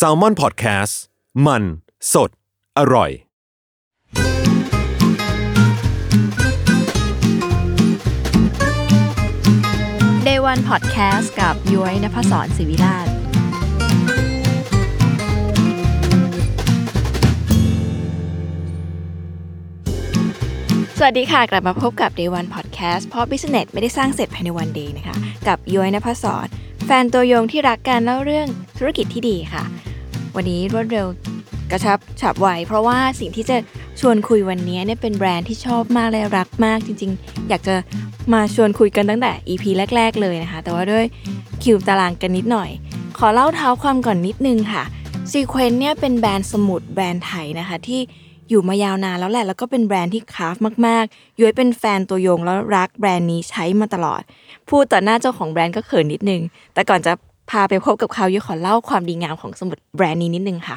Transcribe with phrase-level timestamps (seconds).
[0.00, 0.94] s a l ม o n PODCAST
[1.46, 1.62] มัน
[2.12, 2.30] สด
[2.78, 3.10] อร่อย
[10.26, 13.08] Day One Podcast กับย้อยนภศรศิวิราช
[21.00, 25.16] สวัสดีค่ะ กลับมาพบกับ Day One Podcast เพราะ Business ไม่ได้สร้างเสร็จภายในวันเดย์นะคะ
[25.46, 26.46] กับย้อยนภศร
[26.90, 28.48] แฟนตัวยงที่รักการเล่าเรื่อง
[28.78, 29.62] ธุรกิจที่ดีค่ะ
[30.36, 31.06] วันนี้รวดเร็ว
[31.70, 33.56] กระชับฉับไวเพราะว่าสิ่งที่จะ
[34.00, 37.74] ชวนคุยวันนี้เนี่ยเป็นแบรนด์ที่ชอบมากและรักมากจริง ๆ อยากจะ
[38.32, 39.64] มาชวนคุยกันตั้งแต่ EP
[39.96, 41.04] แรก ๆ เลยนะคะ แต่ว่าด้วย
[41.62, 42.70] คิวตารางกันนิดหน่อย
[43.18, 44.82] ขอเล่าเท้าความก่อนนิดนึงค่ะ
[45.30, 48.00] ซีเควนเนี่ยเป็นแบรนด์สมุดแบรนด์ไทยนะคะที่
[48.48, 50.56] อยู่มายาวนานแล้วแหละ แล้วก็เป็นแบรนด์ที่คราฟ
[50.86, 54.22] มากๆ ย้อยเป็นแฟนตัวยงแล้วรักแบรนด์นี้ใช้มาตลอด
[54.68, 56.42] พูดต่อหน้าเจ้าของแบรนด์ก็เขินนิดนึง
[56.74, 57.12] แต่ก่อนจะ
[57.50, 60.76] พาไปพบกับเขาย้ยขอเล่าความดีงามของสมุดแบรนด์นี้นิดนึงค่ะ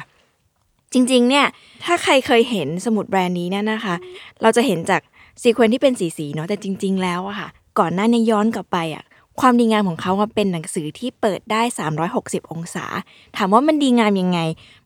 [0.92, 1.46] จริงๆ เนี่ย
[1.84, 3.94] ถ้าใครเคยเห็นสมุดแบรนด์นี้เนี่ยนะคะ
[4.42, 5.00] เราจะเห็นจาก
[5.42, 9.04] ซีเควนที่เป็นสีๆ เนาะ แต่จริง ๆ แล้วอะค่ะ ก่อนหน้านี้ย้อนกลับไปอะ
[9.40, 11.62] ความดีงามของเขาเป็นหนังสือที่เปิดได้
[12.06, 12.86] 360 องศา
[13.36, 14.38] ถามว่ามันดีงามยังไง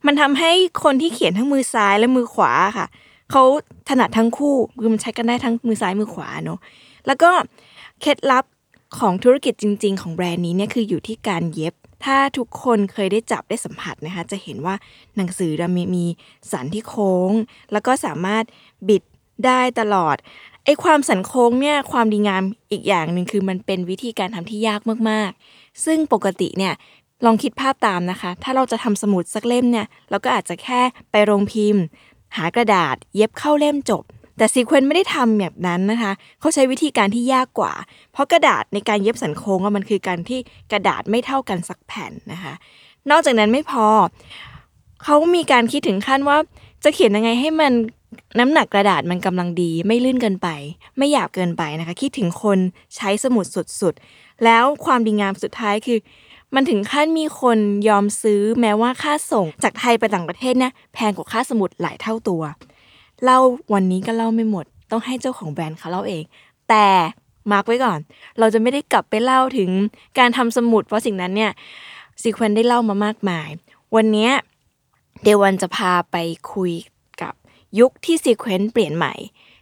[0.05, 0.51] มันทำให้
[0.83, 2.87] คนที่เขียนทั้งมือซ้ายและมือขวาค่ะ
[3.31, 3.43] เขา
[3.89, 6.59] ถนัดทั้งคู่คือมันใช้กันได้ทั้งมือซ้ายมือขวาเนาะ
[7.07, 7.29] แล้วก็
[8.01, 8.45] เคล็ดลับ
[8.99, 11.73] ของธุรกิจจริง ๆ ของแบรนด์นี้เนี่ยคืออยู่ที่การเย็บ
[12.05, 14.75] ถ้าทุกคนเคยได้จับได้สัมผัสนะคะ จะเห็นว่า
[15.17, 16.05] หนังสือมีมี
[16.51, 17.31] สันที่โค้ง
[17.71, 18.43] แล้วก็สามารถ
[18.89, 19.03] บิด
[19.45, 20.17] ได้ตลอด
[20.67, 26.73] ไอความสันโค้งเนี่ยความดีงามอีกอย่างหนึ่งคือมันเป็นวิธีการทำที่ยากมากๆ ซึ่งปกติเนี่ย
[27.25, 31.83] ลองคิดภาพตามนะคะ ถ้าเราจะทำสมุดสักเล่มเนี่ยเราก็อาจจะแค่ไปโรงพิมพ์
[32.37, 34.03] หากระดาษเย็บเข้าเล่มจบ
[34.37, 37.73] แต่ซีเควนไม่ได้ทำแบบนั้นนะคะเขาใช้วิธีการที่ยากกว่า
[38.11, 40.39] เพราะกระดาษในการเย็บสันโค้งมันคือการที่
[40.71, 42.53] กระดาษไม่เท่ากันสักแผ่นนะคะ
[43.11, 43.87] นอกจากนั้นไม่พอ
[45.03, 46.37] เขามีการคิดถึงขั้นว่า
[46.83, 47.73] จะเขียนยังไงให้มัน
[48.39, 50.49] น้ำหนักกระดาษมันกำลังดีไม่ลื่นเกินไป
[50.97, 52.59] ไม่หยาบเกินไปนะคะ คิดถึงคน
[52.95, 53.45] ใช้สมุด
[53.81, 55.99] สุดๆ แล้วความดีงามสุดท้ายคือ
[56.55, 57.57] มันถึงขั้นมีคน
[57.89, 62.43] ยอมซื้อแม้ว่าค่าส่งจากไทยไปต่างประเทศเนี่ยแพงกว่าค่าสมุดหลายเท่าตัว
[63.23, 63.39] เล่า
[63.73, 66.23] วันนี้ก็เล่าไม่หมด ต้องให้เจ้าของแบรนด์เขาเล่าเอง
[66.69, 66.87] แต่
[67.51, 67.99] mark ไว้ก่อน
[68.39, 69.69] เราจะไม่ได้กลับไปเล่าถึง
[70.19, 71.51] การทำสมุด เพราะสิ่งนั้นเนี่ย
[72.21, 73.49] ZEQUENZ ได้เล่ามามากมาย
[73.95, 74.29] วันนี้
[75.23, 76.15] Day 1 จะพาไป
[76.53, 76.71] คุย
[77.79, 79.13] ยุคที่ ZEQUENZ เปลี่ยนใหม่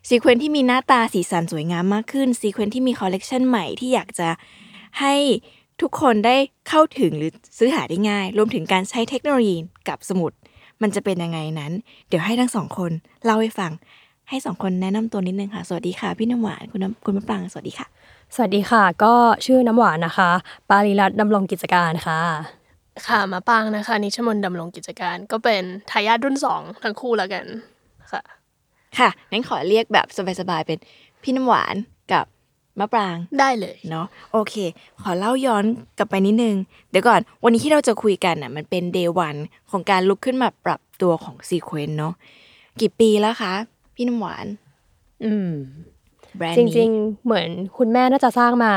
[0.07, 4.29] ZEQUENZ ที่มีหน้าตาสีสันสวยงามมากขึ้น ZEQUENZ ที่มีคอลเลกชันใหม่ที่อยากจะ
[4.99, 5.15] ให้
[5.81, 6.35] ทุกคนได้
[6.69, 9.57] เข้าถึงหรือซื้อหาได้ง่าย รวมถึงการใช้เทคโนโลยี
[9.89, 10.31] กับสมุด
[10.81, 11.71] มันจะเป็นยังไงนั้น
[12.07, 12.91] เดี๋ยวให้ทั้งสองคน
[13.25, 13.71] เล่าให้ฟัง
[14.29, 17.87] ให้สองคนแนะนำตัวนิดนึงค่ะ สวัสดีค่ะ พี่น้ำหวานคุณน้ำคุณมะปรางสวัสดีค่ะ
[18.35, 19.13] สวัสดีค่ะ ก็
[19.45, 20.29] ชื่อน้ำหวานนะคะ
[20.69, 22.19] ปาริรัตน์ดำรงกิจการค่ะ
[23.07, 27.45] ค่ะมะปรางนะคะนิชมนต์ดำรงกิจการ ก็เป็นทายาทรุ่นสองทั้งคู่แล้วกัน
[28.11, 28.21] ค่ะ
[28.99, 30.07] ค่ะงั้นขอเรียกแบบ
[30.39, 30.77] สบายๆเป็น
[31.23, 31.75] พี่น้ำหวาน
[32.13, 32.25] กับ
[32.79, 34.55] มะปรางได้เลยเนาะโอเค
[35.01, 35.65] ขอเล่าย้อน
[35.97, 36.55] กลับไปนิดนึง
[36.89, 39.35] เดี๋ยวก่อน วันนี้ที่เราจะคุยกันน่ะ มันเป็นเดย์วัน
[39.71, 42.13] ของการลุกขึ้นมาปรับตัวของซีเควนเนาะ
[42.79, 43.53] กี่ปีแล้วคะ
[43.95, 44.45] พี่น้ำหวาน
[45.23, 45.49] อืม
[46.37, 48.73] แบรนด์จนี้ริงๆเหมือนคุณแม่น่าจะสร้างมา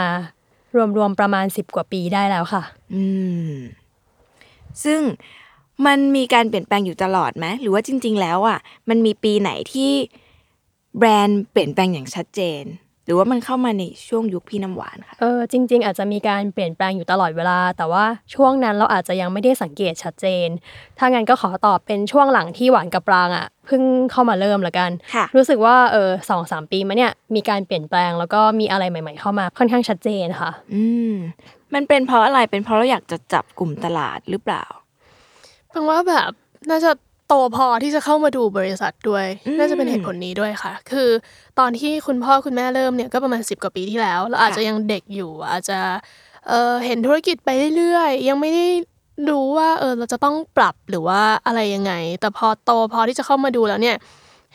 [0.97, 2.63] รวมๆประมาณสิบกว่าปีได้แล้วค่ะ
[2.95, 3.05] อื
[3.51, 3.53] ม
[4.85, 5.01] ซึ่ง
[5.87, 8.59] มันมีการเปลี่ยนแปลงอยู่ตลอดไหมหรือว่าจริง ๆ แล้วอะ
[8.89, 9.93] มันมีปีไหนที่
[10.99, 12.65] แบรนด์เปลี่ยนแปลงอย่างชัดเจน
[13.07, 20.49] หรือว่ามันเข้ามาในช่วงยุคพี่น้ำหวานค่ะเออจริง ๆ อาจจะมีการเปลี่ยนแปลงอยู่ตลอดเวลา แต่ว่าช่วงนั้นเราอาจจะยังไม่ได้สังเกตชัดเจน
[20.99, 31.15] ถ้างั้นก็ขอตอบเป็นช่วงหลังที่หวานกับปรางอะเพิ่งเข้ามาเริ่มละกันค่ะรู้สึกว่าเออสองสามปีมาเนี่ยมีการเปลี่ยนแปลงแล้วก็มีอะไรใหม่ ๆ เข้ามาค่อนข้างชัดเจนค่ะ อืม
[31.75, 34.65] มันเป็นเพราะอะไรเป็นเพราะเราอยากจะจับกลุ่มตลาดหรือเปล่า
[35.71, 36.31] แปลว่าแบบ
[36.71, 36.91] น่าจะ
[37.29, 41.09] โตพอที่จะเข้ามาดูบริษัทด้วยอืมน่าจะเป็นเหตุผลนี้ด้วยค่ะ คือ
[41.59, 45.79] ตอนที่คุณพ่อคุณแม่เริ่มเนี่ยก็ประมาณสิบกว่าปีที่แล้วเราอาจจะยังเด็กอยู่ อาจจะ
[46.49, 48.67] เออเห็นธุรกิจไปเรื่อยๆยังไม่ได้
[49.31, 53.97] รู้ว่าเออเราจะต้องปรับหรือว่าอะไรยังไง แต่พอโตพอที่จะเข้ามาดูแล้วเนี่ย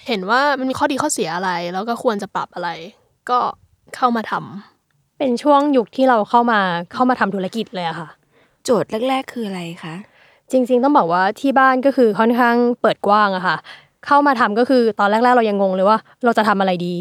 [0.07, 2.69] เห็นว่ามันมีข้อดีข้อเสียอะไร แล้วก็ควรจะปรับอะไร
[3.29, 3.39] ก็
[3.95, 6.59] เข้ามาทำเป็นช่วงยุคที่เราเข้ามา
[6.93, 8.09] เข้ามาทำธุรกิจเลยอะค่ะ
[8.63, 9.95] โจทย์แรก ๆ คืออะไรคะ
[10.53, 13.57] จริง ๆ ต้องบอกว่าที่บ้านก็คือค่อนข้างเปิดกว้างอะค่ะ
[14.05, 16.95] เข้ามาทำก็คือตอนแรก ๆ เรายังงงเลยว่า เราจะทำอะไรดี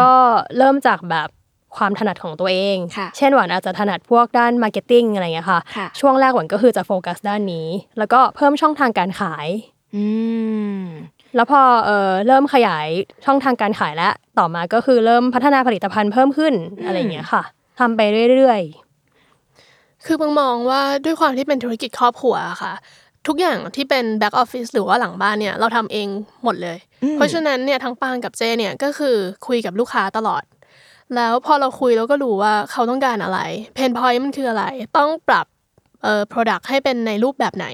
[0.00, 0.10] ก็
[0.56, 1.28] เริ่มจากแบบ
[1.76, 7.68] ความถนัดของตัวเองค่ะเช่นหวานอาจจะถนัดพวกด้าน marketing อะไรอย่างเงี้ยค่ะค่ะ ช่วงแรกหวานก็คือจะโฟกัสด้านนี้
[7.98, 9.48] แล้วก็เพิ่มช่องทางการขาย
[9.96, 10.04] อื
[10.78, 10.80] ม
[11.34, 12.86] แล้วพอเอ่อเริ่มขยาย
[13.24, 17.42] ช่องทางการขายแล้วต่อมาก็คือเริ่มพัฒนาผลิตภัณฑ์เพิ่มขึ้นอะไรอย่างเงี้ยค่ะ
[17.78, 18.00] ทำไป
[18.32, 18.62] เรื่อย
[20.08, 22.74] คือบางมองว่าด้วยความที่เป็นธุรกิจครอบครัวอะค่ะ
[23.26, 26.08] ทุกอย่างที่เป็นแบ็กออฟฟิศหรือว่าหลังบ้านเนี่ยเราทำเอง
[26.44, 26.78] หมดเลย
[27.14, 29.16] เพราะฉะนั้นเนี่ยทั้งปางกับเจเนี่ยก็คือ
[29.46, 30.44] คุยกับลูกค้าตลอด
[31.16, 33.40] แล้วพอเราคุยเราก็รู้ว่าเขาต้องการอะไร
[33.74, 34.64] pain point มันคืออะไร
[34.96, 35.46] ต้องปรับ
[36.02, 37.66] เอ่อ product ให้เป็นในรูปแบบไหน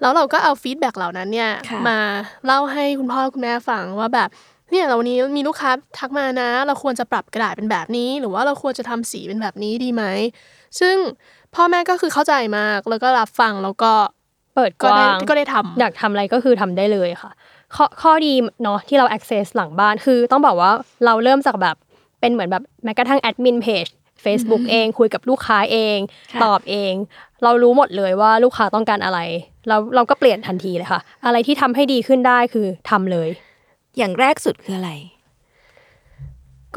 [0.00, 1.98] แล้วเราก็เอา feedback เหล่านั้นเนี่ยค่ะมา
[2.46, 4.28] เล่าให้คุณพ่อคุณแม่ฟังว่าแบบ
[4.70, 10.04] เนี่ยเราวันนี้มีลูกค้าทักมานะ เราควรจะปรับกระดาษเป็นแบบนี้ หรือว่าเราควรจะทำสีเป็นแบบนี้ดีไหม
[10.80, 10.96] ซึ่ง
[11.54, 13.92] พ่อแม่ก็คือเข้าใจมาก แล้วก็รับฟังแล้วก็
[14.54, 17.30] เปิดกก็ได้ว้างก็ได้ทำอยากทำอะไรก็คือทำได้เลยค่ะ
[17.76, 18.32] ข้อข้อดี
[18.62, 20.70] เนาะที่เรา access หลังบ้านคือ ต้องบอกว่า
[21.04, 21.76] เราเริ่มจากแบบ
[22.20, 23.86] เป็นเหมือนแบบแม้กระทั่งแอดมินเพจ
[24.24, 25.98] Facebook เองคุยกับลูกค้าเอง
[26.32, 26.92] ค่ะตอบเอง
[27.42, 29.18] เรารู้หมดเลยว่าลูกค้าต้องการอะไร
[29.68, 33.28] เราเราก็เปลี่ยนทันทีเลยค่ะ อะไรที่ทำให้ดีขึ้นได้คือทำเลย
[33.98, 34.92] อย่างแรกสุดคืออะไร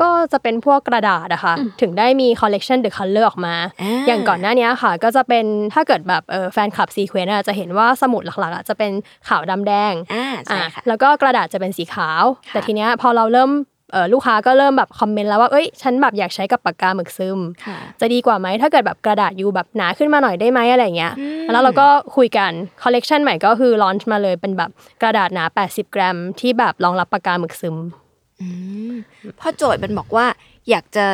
[0.01, 8.91] ก็จะเป็นพวกกระดาษอะค่ะถึงได้มี collection the color ออกมาอ่าอย่างก่อนหน้านี้ค่ะ ก็จะเป็นถ้าเกิดแบบเออแฟนคลับซีเควนต์จะเห็นว่าสมุดหลักๆอะจะเป็น
[9.27, 13.51] ขาวดำแดงอ่าใช่อะค่ะแล้วก็กระดาษจะเป็นสีขาวค่ะแต่ทีเนี้ยพอเราเริ่ม
[13.91, 22.51] เออลูกค้าก็เริ่มแบบคอมเมนต์แล้วว่าเอ้ยฉันแบบอยากใช้กับปากกาหมึกซึมค่ะจะดีกว่าไหมถ้าเกิดแบบกระดาษอยู่แบบหนาขึ้นมาหน่อยได้ไหมอะไรอย่างเงี้ยอืมแล้วเราก็คุยกัน
[22.83, 24.69] คอลเลกชันใหม่ก็คือ launch มาเลยเป็นแบบ
[25.01, 28.02] กระดาษหนา 80 กรัม ที่แบบรองรับปากกาหมึกซึมอืม
[29.37, 30.25] เพราะโจทย์มันบอกว่า
[30.69, 31.05] อยากจะ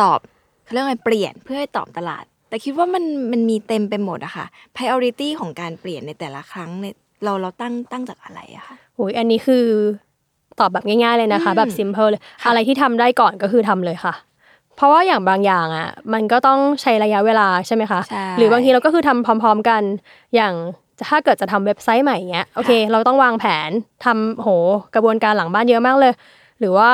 [0.00, 0.18] ตอบ
[0.64, 4.46] เขาเรียกว่าไงเปลี่ยนเพื่อให้ตอบตลาด แต่คิดว่ามันมันมีเต็มไปหมดอะค่ะ
[4.76, 9.64] priority ของการเปลี่ยนในแต่ละครั้งเนี่ยเราเราตั้งตั้งจากอะไรอะคะโอ้ยอันนี้คือ
[10.60, 14.14] ตอบแบบง่ายๆเลยนะคะอืมแบบ simple เลยค่ะอะไรที่ทำได้ก่อนก็คือทำเลยค่ะ
[14.76, 19.82] เพราะว่าอย่างบางอย่างอะ มันก็ต้องใช้ระยะเวลาใช่ไหมคะใช่หรือบางทีเราก็คือทำพร้อม ๆกัน
[20.34, 20.54] อย่าง
[21.08, 23.70] ถ้าเกิดจะทำเว็บไซต์ใหม่เงี้ย โอเค เราต้องวางแผน
[24.04, 24.48] ทำโห
[24.94, 26.12] กระบวนการหลังบ้านเยอะมากเลย
[26.62, 26.90] หรือว่า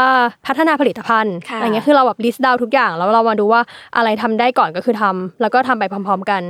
[0.47, 3.61] พัฒนาผลิตภัณฑ์ค่ะอะไรเงี้ยคือเราแบบ list down ทุกอย่าง แล้วเรามาดูว่า
[3.97, 6.43] อะไรทำได้ก่อนก็คือทำแล้วก็ทำไปพร้อม ๆ กัน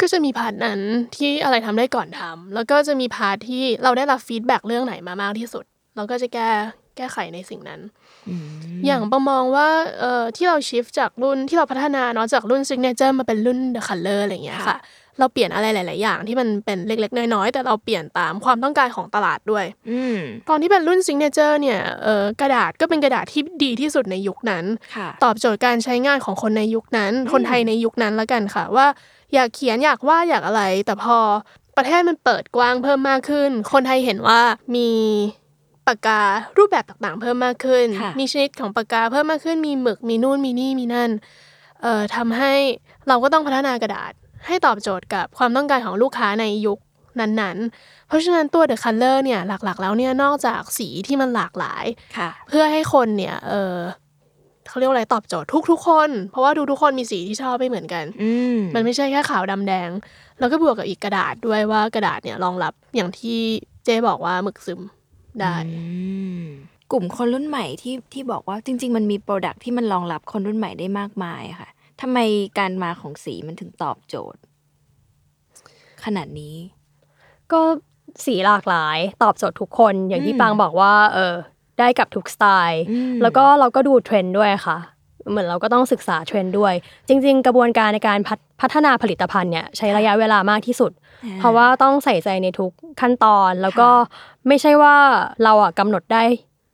[0.00, 0.80] ก็จะมี part นั้น
[1.16, 5.64] ที่อะไรทำได้ก่อนทำแล้วก็จะมี part ที่เราได้รับ feedback เรื่องไหนมามากที่สุด
[5.96, 6.48] เราก็จะแก้
[6.96, 7.80] แก้ไขในสิ่งนั้น
[8.86, 9.68] อย่างปังมองว่า
[10.00, 14.78] เอ่อที่เรา shift จากรุ่นที่เราพัฒนาเนาะจากรุ่น Signature มาเป็นรุ่น The Color อะไรอย่างเงี้ยค่ะค่ะ
[15.20, 20.18] เราเปลี่ยนอะไรหลาย ๆ อย่างที่มันเป็นเล็ก ๆ น้อย ๆ แต่เราเปลี่ยนตามความต้องการของตลาดด้วยอืม
[20.48, 24.64] ตอนที่เป็นรุ่น Signature เนี่ยเอ่อกระดาษก็เป็นกระดาษที่ดีที่สุดในยุคนั้น
[24.96, 28.86] ค่ะตอบโจทย์การใช้งานของคนในยุคนั้น คนไทยในยุคนั้นละกันค่ะว่า
[29.34, 31.18] อยากเขียนอยากวาดอยากอะไร แต่พอ
[31.76, 34.40] ประเทศมันเปิดกว้างเพิ่มมากขึ้น คนไทยเห็นว่า
[34.76, 34.90] มี
[35.86, 36.20] ปากกา
[36.58, 41.10] รูปแบบต่าง ๆ เพิ่มมากขึ้นค่ะมีชนิดของปากกาเพิ่มมากขึ้นมีหมึกมีนู่นมีนี่มีนั่น
[41.82, 42.54] เอ่อทำให้
[43.08, 44.12] เราก็ต้องพัฒนากระดาษ
[44.46, 46.78] ให้ตอบโจทย์กับความต้องการของลูกค้าในยุค
[47.20, 51.84] นั้นๆ เพราะฉะนั้นตัว The Color เนี่ยหลักๆ แล้วเนี่ยนอกจากสีที่มันหลากหลาย
[52.16, 53.76] ค่ะเพื่อให้คนเนี่ยเออ
[54.68, 59.90] เขาเรียกว่าอะไรตอบโจทย์ทุกๆคน เพราะว่าทุกๆคนมีสีที่ชอบไม่เหมือนกันอืมมันไม่ใช่แค่ขาวดำแดง
[60.38, 63.38] แล้วก็บวกกับอีกกระดาษด้วยว่ากระดาษเนี่ยรองรับอย่างที่
[63.84, 64.80] เจ๊บอกว่าหมึกซึม
[65.40, 65.82] ได้อื
[66.42, 66.44] ม
[66.92, 71.68] กลุ่มคนรุ่นใหม่ที่ที่บอกว่าจริง ๆ มันมีโปรดักที่มันรองรับคนรุ่นใหม่ได้มากมายอะค่ะ
[72.00, 72.18] ทำไม
[72.58, 74.40] การมาของสีมันถึงตอบโจทย์
[76.04, 76.54] ขนาดนี้
[77.52, 77.60] ก็
[78.24, 81.34] สีหลากหลาย ตอบโจทย์ทุกคนอย่างที่อืมปางบอกว่า เออ
[81.78, 84.78] ได้กับทุกสไตล์อืมแล้วก็เราก็ดูเทรนด์ด้วยค่ะ
[85.30, 86.74] เหมือนเราก็ต้องศึกษาเทรนด์ด้วย
[87.08, 90.92] จริง ๆ กระบวนการในการพัฒพัฒนาผลิตภัณฑ์เนี่ยใช้ระยะเวลามากที่สุด
[91.24, 93.88] อ่าเพราะว่าต้องใส่ใจในทุกขั้นตอนแล้วก็
[94.48, 94.96] ไม่ใช่ว่า
[95.44, 96.22] เราอะกำหนดได้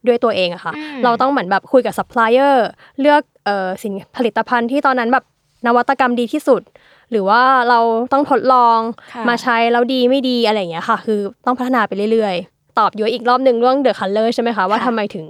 [0.07, 2.67] ด้วยตัวเองอะค่ะอืมเราต้องเหมือนแบบคุยกับซัพพลายเออร์
[3.01, 3.36] เลือกเอ่อ
[3.83, 5.25] สินผลิตภัณฑ์ที่ตอนนั้นแบบ
[5.67, 6.63] นวัตกรรมดีที่สุด
[7.11, 7.81] หรือว่าเรา
[8.13, 8.79] ต้องทดลอง
[9.13, 15.27] ค่ะมาใช้แล้วดีไม่ดีอะไรอย่างเงี้ยค่ะ คือต้องพัฒนาไปเรื่อยๆ ตอบย้อยอีกรอบหนึ่งเรื่อง The Color ใช่ไหมคะว่าทำไมถึง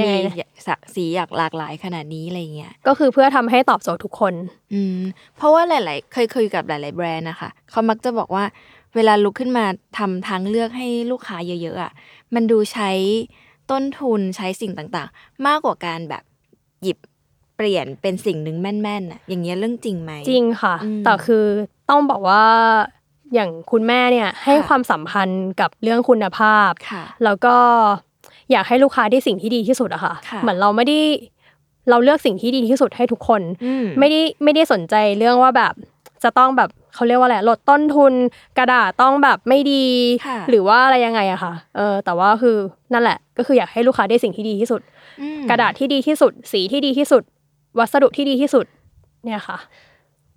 [0.00, 4.34] ยังไงนะมีสะสีอยากหลากหลายขนาดนี้อะไรเงี้ยก็คือเพื่อทำให้ตอบโจทย์ทุกคน
[4.72, 4.98] อืม
[5.36, 8.44] เพราะว่าหลาย ๆ เคยคุยกับหลาย ๆ แบรนด์นะคะเขามักจะบอกว่า
[8.94, 9.64] เวลาลุกขึ้นมา
[9.98, 11.92] ทำทางเลือกให้ลูกค้าเยอะ ๆอะ
[12.34, 12.90] มันดูใช้
[13.70, 16.22] ต้นทุนใช้สิ่งต่าง ๆ มากกว่าการแบบ
[16.82, 16.98] หยิบ
[17.56, 21.44] เปลี่ยนเป็นสิ่งหนึ่งแม่นๆอะอย่างเงี้ยเรื่องจริงไหมจริงค่ะอืมแต่คือ
[21.90, 22.44] ต้องบอกว่า
[23.34, 27.56] อย่างคุณแม่เนี่ยให้ค่ะความสัมพันธ์กับเรื่องคุณภาพค่ะแล้วก็
[28.52, 30.98] อยากให้ลูกค้าได้สิ่งที่ดีที่สุดอะค่ะค่ะ เหมือนเราไม่ได้
[31.90, 35.74] เราเลือกสิ่งที่ดีที่สุดให้ทุกคนอืมไม่ได้ไม่ได้สนใจเรื่องว่าแบบ
[36.24, 38.12] จะต้องแบบเขาเรียกว่าอะไรลดต้นทุน
[38.58, 39.84] กระดาษต้องแบบไม่ดี
[40.26, 42.56] ค่ะหรือว่าอะไรยังไงอะค่ะเออแต่ว่าคือ
[42.92, 44.80] นั่นแหละก็คืออยากให้ลูกค้าได้สิ่งที่ดีที่สุด
[45.20, 47.22] อืมกระดาษที่ดีที่สุด สีที่ดีที่สุด
[47.78, 48.66] วัสดุที่ดีที่สุด
[49.24, 49.58] เนี่ยค่ะ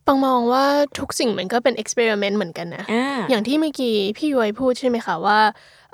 [0.05, 0.65] ปังมองว่า
[0.99, 5.39] ทุกสิ่งมันก็เป็น experiment เหมือนกันนะอ่าอย่างที่เมื่อกี้พี่ย้อยพูดใช่ไหมคะว่า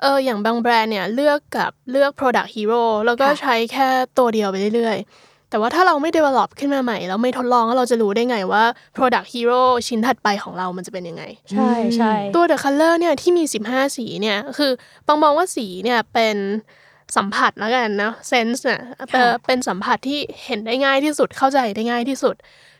[0.00, 3.88] เอออย่างบางแบรนด์เนี่ยเลือกกับเลือก product hero แล้วก็ค่ะใช้แค่
[4.18, 8.64] ตัวเดียวไปเรื่อยๆ แต่ว่าถ้าเราไม่ develop ขึ้นมาใหม่แล้วไม่ทดลองแล้วเราจะรู้ได้ไงว่า
[8.96, 14.70] product hero ชิ้นถัดไปของเรามันจะเป็นยังไง ใช่ใช่ตัว The Color เนี่ยที่มี 15 สีเนี่ยคือ
[15.06, 16.36] ปองมองว่าสีเนี่ยเป็น
[17.16, 18.80] สัมผัสแล้วกันนะเซนส์เนี่ย
[19.12, 22.34] เอ่อเป็นสัมผัสที่เห็นได้ง่ายที่สุดเข้าใจได้ง่ายที่สุด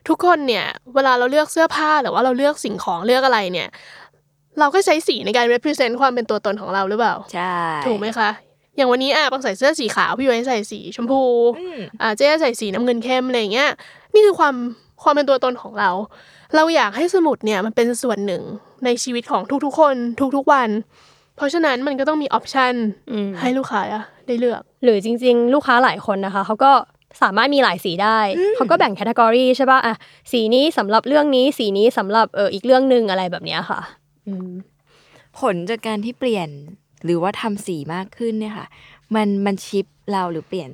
[0.08, 3.68] ทุกคนเนี่ยเวลาเราเลือกเสื้อผ้าหรือว่าเราเลือกสิ่งของเลือกอะไรเนี่ย
[4.58, 7.56] เราก็ใช้สีในการ represent ความเป็นตัวตนของเราหรือเปล่าใช่
[7.86, 8.30] ถูกไหมคะ
[8.76, 11.22] อย่างวันนี้อะปังใส่เสื้อสีขาวพี่ไว้ใส่สีชมพู
[11.58, 13.70] อืมอ่าเจ๊ใส่สีน้ำเงินเข้มอะไรอย่างเงี้ย
[14.14, 14.54] นี่คือความ
[15.02, 15.90] ความเป็นตัวตนของเรา
[16.56, 18.42] เราอยากให้สมุดเนี่ยมันเป็นส่วนหนึ่ง
[18.84, 19.94] ในชีวิตของทุกๆคน
[20.36, 20.68] ทุกๆวัน
[21.36, 22.74] เพราะฉะนั้นมันก็ต้องมีออปชัน
[23.10, 26.72] อืมให้ลูกค้าอะ ได้เลือก หรือจริง ๆ ลูกค้าหลายคนนะคะเขาก็
[27.22, 28.18] สามารถมีหลายสีได้
[28.56, 29.94] เขาก็แบ่งแคตตากรีใช่ป่ะอะ
[30.32, 33.80] สีนี้สำหรับเรื่องนี้สีนี้สำหรับเอออีกเรื่องหนึ่งอะไรแบบเนี้ยค่ะ
[34.26, 34.50] อืม
[35.40, 36.48] ผลจากการที่เปลี่ยน
[37.04, 38.66] หรือว่าทำสีมากขึ้นเนี่ยค่ะ
[39.14, 40.70] มันมันชิปเราหรือเปลี่ยน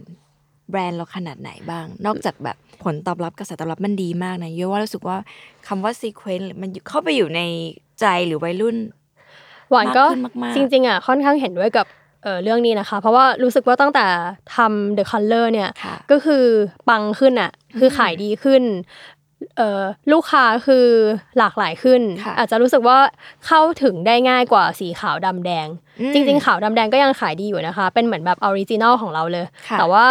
[0.71, 5.17] แบรนด์เราขนาดไหนบ้าง นอกจากแบบผลตอบรับกระแสตอบรับมันดีมากนะเยอะว่ารู้สึกว่า
[5.67, 7.41] คำว่า ZEQUENZ มันอยู่เข้าไปอยู่ใน
[8.01, 8.77] ใจหรือวัยรุ่น
[9.71, 11.87] หวานก็มากขึ้นมากๆจริงๆอะค่อนข้างเห็นด้วยกับ
[12.23, 14.07] เออเรื่องนี้นะคะ เพราะว่ารู้สึกว่าตั้งแต่
[14.57, 16.45] ทำ The Color เนี่ยค่ะก็คือ
[16.88, 18.62] ปังขึ้นอะคือขายดีขึ้น
[19.57, 20.87] เอ่อลูกค้าคือ
[21.38, 22.99] หลากหลายขึ้นค่ะอาจจะรู้สึกว่า
[23.47, 25.67] เข้าถึงได้ง่ายกว่าสีขาวดำแดง
[26.00, 30.07] อืมจริง ๆ ขาวดำแดงก็ยังขายดีอยู่นะคะ เป็นเหมือนแบบ original ของเราเลยค่ะแต่ว่า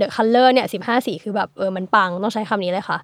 [0.00, 2.98] The Color เนี่ย15สีคือแบบเออมันปังต้องใช้คำนี้เลยค่ะ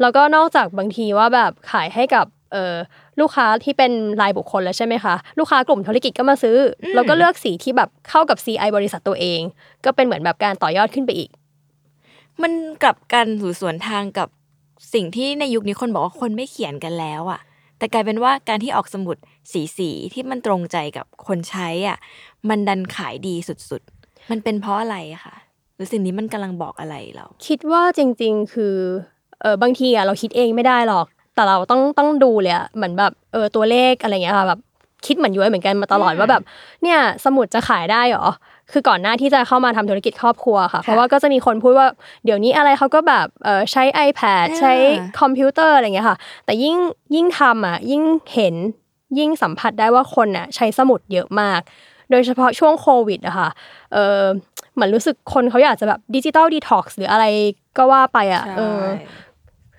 [0.00, 2.74] แล้วก็นอกจากบางทีว่าแบบขายให้กับ เออ
[3.20, 9.40] ลูกค้าที่เป็นรายบุคคลแล้วใช่ไหมคะลูกค้ากลุ่มธุรกิจก็มาซื้ออแล้วก็เลือกสีที่แบบเข้ากับ CI บริษัทตัวเอง
[9.84, 11.30] ก็เป็นเหมือนแบบการต่อยอดขึ้นไปอีก
[12.42, 14.28] มันกลับกันหรือสวนทางกับ
[14.94, 17.40] สิ่งที่ในยุคนี้คนบอกว่าคนไม่เขียนกันแล้วอะ
[17.78, 19.16] แต่กลายเป็นว่าการที่ออกสมุด
[19.52, 21.98] สีสีๆที่มันตรงใจกับคนใช้อะ
[22.48, 25.34] มันดันขายดีสุดๆ มันเป็นเพราะอะไรอะคะ
[25.74, 28.76] หรือสิ่งนี้มันกำลังบอกอะไรเรา คิดว่าจริง ๆ คือ
[29.40, 34.60] เออบางทีอะเราคิดเองไม่ได้หรอก แต่เราต้องต้องดูเลยอะเหมือนแบบเออตัวเลขอะไรเงี้ยค่ะแบบ
[35.06, 36.42] คิดเหมือนย้อยเหมือนกันมาตลอดอืมว่าแบบ
[36.82, 38.26] เนี่ยสมุดจะขายได้เหรอ
[38.72, 41.88] คือก่อนหน้าที่จะเข้ามาทำธุรกิจครอบครัวค่ะ เพราะว่าก็จะมีคนพูดว่า
[42.24, 44.72] เดี๋ยวนี้อะไรเขาก็แบบเออใช้ iPad อ่าใช้
[45.20, 46.76] คอมพิวเตอร์อะไรเงี้ยค่ะ แต่ยิ่ง
[47.14, 48.02] ยิ่งทำอะยิ่ง
[48.34, 48.54] เห็น
[49.18, 51.60] ยิ่งสัมผัสได้ว่าคนอะใช้สมุดเยอะมาก
[52.10, 53.48] โดยเฉพาะช่วงโควิดอะค่ะ
[53.92, 54.22] เออ
[54.74, 57.24] เหมือนรู้สึกคนเขาอยากจะแบบ digital detox หรืออะไร
[57.78, 58.80] ก็ว่าไปอะเออ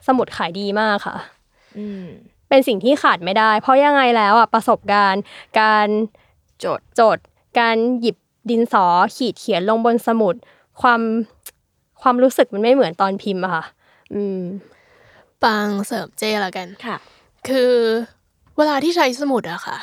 [0.07, 1.32] สมุดขายดีมากค่ะอืม
[2.49, 5.23] เป็นสิ่งที่ขาดไม่ได้ เพราะยังไงแล้วอะประสบการณ์
[5.59, 5.87] การ
[6.59, 7.17] โจทย์จด
[7.59, 8.17] การหยิบ
[8.49, 10.35] ดินสอขีดเขียนลงบนสมุด
[10.81, 11.01] ความ
[12.01, 13.63] ความรู้สึกมันไม่เหมือนตอนพิมพ์อะค่ะ
[14.13, 14.39] อืม
[15.43, 16.97] ปังเสริมเจละกันค่ะ
[17.47, 17.73] คือ
[18.57, 19.77] เวลาที่ใช้สมุดอะค่ะ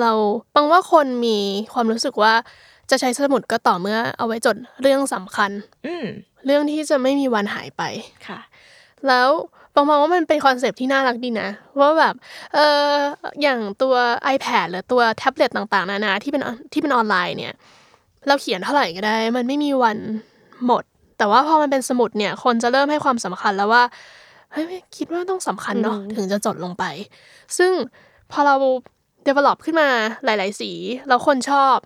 [0.00, 0.12] เรา
[0.54, 1.38] ปังว่าคนมี
[1.72, 2.34] ความรู้สึกว่า
[2.90, 5.50] จะใช้สมุดก็ต่อเมื่อเอาไว้จดเรื่องสำคัญ
[5.86, 6.06] อืม
[6.46, 7.82] เรื่องที่จะไม่มีวันหายไป
[8.26, 8.38] ค่ะ
[9.08, 9.28] แล้ว
[9.76, 11.48] ปังมองว่ามันเป็นคอนเซปต์ที่น่ารักดีนะ
[11.80, 12.14] ว่าแบบ
[12.54, 12.90] เออ
[13.42, 13.94] อย่างตัว
[14.34, 16.42] iPad หรือตัวแท็บเล็ตต่างๆ นานาที่เป็น
[16.72, 17.54] ที่เป็นออนไลน์เนี่ย
[18.28, 19.98] เราเขียนเท่าไหร่ก็ได้ มันไม่มีวัน
[20.66, 20.82] หมด
[21.18, 23.82] แต่ว่าพอมันเป็นสมุดเนี่ย คนจะเริ่มให้ความสำคัญแล้วว่า
[24.52, 24.66] เฮ้ย
[24.96, 26.84] คิดว่าต้องสำคัญเนาะอืมถึงจะจดลงไป
[27.58, 27.72] ซึ่ง
[28.32, 28.54] พอเรา
[29.26, 29.88] develop ขึ้นมา
[30.24, 30.70] หลาย ๆ สี
[31.08, 31.76] แล้วคนชอบ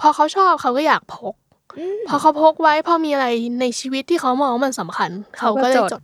[0.00, 1.34] พอเขาชอบเขาก็อยากพก
[2.08, 3.26] พอเขาพกไว้พอมีอะไร
[3.60, 6.02] ในชีวิตที่เขามองว่ามันสำคัญ เขาก็เลยจด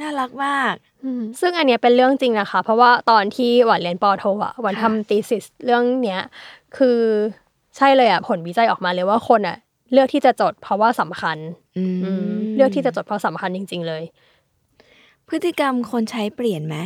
[0.00, 0.74] น่ารักมาก
[1.04, 6.20] อืมซึ่งอันเนี้ยเป็นเรื่องจริงนะคะ เพราะว่าตอนที่หวานเรียนปอโทอะหวานค่ะทำตีสิสเรื่องเนี้ย
[6.76, 6.98] คือ
[7.76, 9.56] ใช่เลยอะผลวิจัยออกมาเลยว่าคนอะ
[9.92, 11.38] เลือกที่จะจดเพราะว่าสำคัญ
[11.78, 14.02] อืมอืมเลือกที่จะจดเพราะสำคัญจริง ๆ เลย
[15.28, 16.76] พฤติกรรมคนใช้เปลี่ยนไหม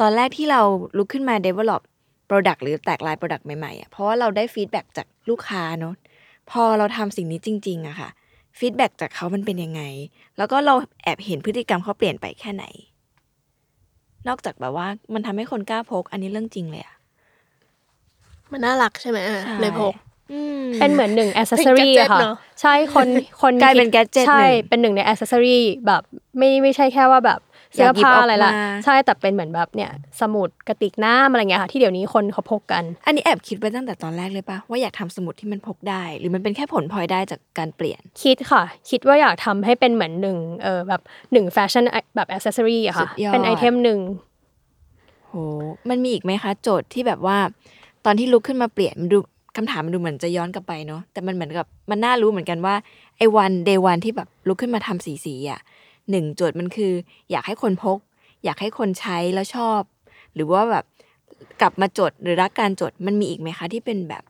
[0.00, 0.60] ตอนแรกที่เรา
[0.96, 1.82] ลุกขึ้นมา develop
[2.28, 5.94] product หรือแตกลาย product ใหม่ๆอะเพราะว่าเราได้ feedback จากลูกค้าเนอะ
[6.50, 8.08] พอเราทำสิ่งนี้จริง ๆอะค่ะ
[8.58, 9.82] feedback จากเขามันเป็นยังไง
[10.38, 12.64] แล้วก็เราแอบเห็นพฤติกรรมเขาเปลี่ยนไปแค่ไหน
[14.28, 16.96] นอกจากแบบว่ามันทำให้คนกล้าพก อันนี้เรื่องจริงเลยอะ
[18.52, 19.18] มันน่ารักใช่ไหม
[19.60, 19.94] เลยพก
[20.32, 23.08] อืมเป็นเหมือนหนึ่งอ c เซ s ซอเป็นรี่ gadget อะค่ะเนอะใช่คน
[23.42, 26.02] คนกลายเป็นคิด gadget ใช่หนึ่งเป็นหนึ่งในอ c เซ s ซอรี่แบบ
[26.38, 27.40] ไม่ไม่ใช่แค่ว่าแบบ
[27.74, 41.00] เสื้อผ้าอะไรละอยากหยิบออกมาใช่แต่เป็นเหมือนแบบเนี่ยสมุดกระติกน้ำอะไรเงี้ยค่ะที่เดี๋ยวนี้คนเขาพกกัน อันนี้แอบคิดไว้ตั้งแต่ตอนแรกเลยปะว่าอยากทำสมุดที่มันพกได้ หรือมันเป็นแค่ผลพลอยได้จากการเปลี่ยน คิดค่ะ คิดว่าอยากทำให้เป็นเหมือนหนึ่งเออแบบ
[41.32, 41.84] หนึ่งแฟชั่น
[42.16, 43.98] แบบอ c เซ s ซอรอะค่ะสุดยอดเป็น item หนึ่ง
[45.28, 45.34] โห
[45.90, 47.38] มันมีอีกไหมคะ โจทย์ที่แบบว่า
[48.04, 49.18] ตอนที่ลุกขึ้นมาเปลี่ยนมันดู
[49.56, 52.74] คำถามมันดูเหมือนจะย้อนกลับไปเนาะแต่มันเหมือนกับมันน่ารู้เหมือนกันว่า
[53.18, 55.60] ไอ้วันเดวันที่แบบลุกขึ้นมาทำสีสีๆอะ
[56.10, 56.92] หนึ่งโจทย์มันคือ
[57.30, 57.98] อยากให้คนพก
[58.44, 59.80] อยากให้คนใช้แล้วชอบ
[60.34, 60.84] หรือว่าแบบ
[61.60, 64.24] กลับมาจดหรือรักการจดมันมีอีกไหมคะ ที่เป็นแบบ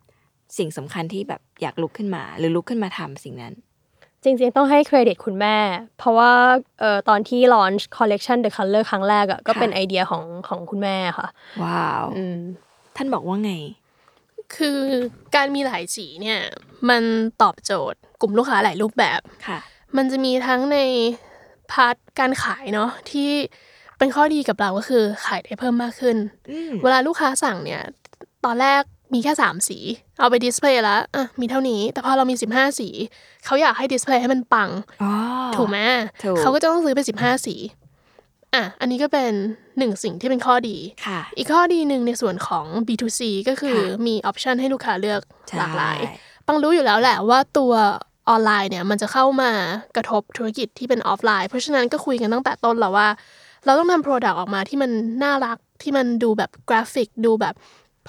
[0.59, 3.55] สิ่งสำคัญที่แบบอยากลุกขึ้นมา หรือลุกขึ้นมาทำสิ่งนั้น
[4.25, 5.57] จริงๆ ต้องให้เครดิตคุณแม่
[5.99, 6.33] เพราะว่า
[6.81, 11.29] เอ่อตอนที่ launch collection the color ครั้งแรกอะก็เป็นไอเดียของของคุณแม่ค่ะ
[11.63, 12.39] ว้าวอืม
[12.97, 13.53] ท่านบอกว่าไง
[14.57, 14.81] คือ
[15.35, 16.41] การมีหลายสีเนี่ย
[16.89, 17.03] มัน
[17.43, 19.59] ตอบโจทย์กลุ่มลูกค้าหลายรูปแบบค่ะ
[19.97, 20.79] มันจะมีทั้งใน
[21.73, 23.31] part การขายเนาะที่
[23.99, 26.17] เป็นข้อดีกับเราก็คือขายได้เพิ่มมากขึ้น
[26.51, 27.83] อืมเวลาลูกค้าสั่งเนี่ย
[28.45, 28.83] ตอนแรก
[29.15, 29.79] มีแค่ 3 สี
[30.19, 32.89] เอาไป display แล้วอะมีเท่านี้ แต่พอเรามี 15 สี
[33.45, 34.71] เขาอยากให้ display ให้มันปัง
[35.03, 35.13] อ๋อ
[35.57, 35.79] ถูกไหม
[36.25, 37.55] ถูกเขาก็จะต้องซื้อไป 15 สี
[38.55, 39.33] อะอันนี้ก็เป็น
[39.79, 40.77] หนึ่งสิ่งที่เป็นข้อดี
[41.07, 45.99] ค่ะอีกข้อดีหนึ่งในส่วนของ B2C ก็คือค่ะมี option ให้ลูกค้าเลือกใช่หลากหลาย
[46.47, 47.73] ปังรู้อยู่แล้วแหละว่าตัว
[48.33, 49.51] ออนไลน์เนี่ยมันจะเข้ามา
[49.97, 53.09] กระทบธุรกิจที่เป็นออฟไลน์ เพราะฉะนั้นก็คุยกันตั้งแต่ต้นแล้วว่า
[53.65, 54.91] เราต้องทำ product ออกมาที่มัน
[55.23, 57.55] น่ารักที่มันดูแบบกราฟิก ดูแบบ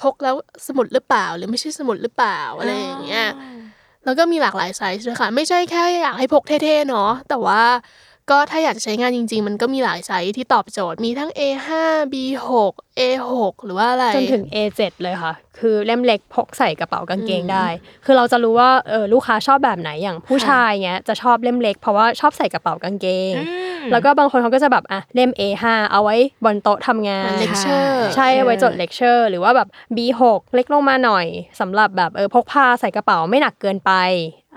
[0.01, 0.35] พกแล้ว
[0.67, 3.27] สมุดหรือเปล่า หรือไม่ใช่สมุดหรือเปล่าอะไรอย่างเงี้ย
[4.05, 7.61] แล้วก็มีหลากหลายไซส์ด้วยค่ะ ไม่ใช่แค่อยากให้พกเท่ๆเนาะแต่ว่า
[8.29, 11.69] ก็ถ้าอยากจะใช้งานจริง ๆ มันก็มีหลายไซส์ที่ตอบโจทย์มีทั้ง A5
[12.13, 12.49] B6
[12.99, 13.31] A6
[13.65, 17.65] หรือว่าอะไร จนถึง A7 เลยค่ะ คือเล่มเล็กพกใส่กระเป๋ากางเกงได้
[18.05, 23.43] คือเราจะรู้ว่าเออลูกค้าชอบแบบไหนอย่างผู้ชายเงี้ยจะชอบเล่มเล็กเพราะว่าชอบใส่กระเป๋ากางเกงอื
[23.79, 26.15] มแล้วก็บางคนเขาก็จะแบบอะเล่ม A5 เอาไว้
[26.45, 30.23] บนโต๊ะทำงานเลคเชอร์ใช่ไว้จดเลคเชอร์หรือว่าแบบ B6
[30.55, 31.25] เล็กลงมาหน่อย
[31.59, 33.91] สำหรับแบบเออพกพาใส่กระเป๋าไม่หนักเกินไป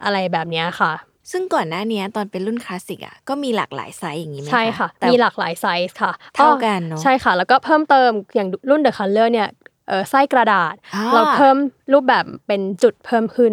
[0.05, 0.93] อะไรแบบเนี้ยค่ะ
[1.31, 9.49] ซึ่งก่อนหน้านี้ตอนเป็นรุ่นคลาสสิกอะก็มีหลากหลายไซส์อย่างนี้ไหมใช่ค่ะแต่มีหลากหลายไซส์ค่ะ เท่ากันเนอะใช่ค่ะ แล้วก็เพิ่มเติมอย่างรุ่น The Color เนี่ย
[9.89, 11.57] เออไส้กระดาษอ่าเราเพิ่ม
[11.93, 13.53] รูปแบบเป็นจุดเพิ่มขึ้น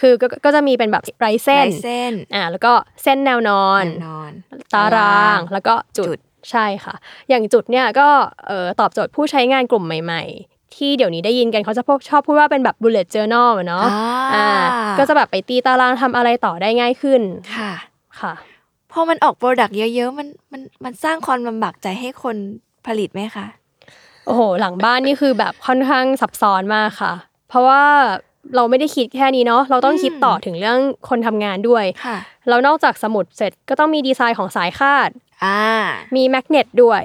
[0.00, 4.32] คือก็ก็จะมีเป็นแบบไรเส้นลายเส้นอ่าแล้วก็เส้นแนวนอนแนวนอน
[4.74, 6.20] ตารางแล้วก็จุจุดด
[6.50, 6.94] ใช่ค่ะ
[7.28, 8.08] อย่างจุดเนี่ยก็
[8.46, 13.86] เอ่อตอบโจทย์ผู้ใช้งานกลุ่มใหม่ๆ ที่เดี๋ยวนี้ได้ยินกันเขาจะพวกชอบพูดว่าเป็นแบบ bullet journal อะเนาะ
[14.34, 14.48] อ่า
[14.98, 17.22] ก็จะแบบไปตีตารางทำอะไรต่อได้ง่ายขึ้น
[17.56, 17.72] ค่ะ
[18.20, 18.34] ค่ะ
[18.92, 22.36] พอมันออกโปรดักต์เยอะๆมันมันมันสร้างความลำบากใจให้คน
[22.86, 23.46] ผลิตไหมคะ
[24.26, 27.12] โอ้โห หลังบ้านนี่คือแบบค่อนข้างซับซ้อนมากค่ะ
[27.48, 27.84] เพราะว่า
[28.56, 32.16] เราไม่ได้คิดแค่นี้เนาะเราต้องคิดต่อถึงเรื่องคนทำงานด้วยค่ะ
[32.48, 35.10] แล้วนอกจากสมุดเสร็จก็ต้องมีดีไซน์ของสายคาด
[35.44, 35.60] อ่า
[36.16, 37.02] มี magnet ด้วย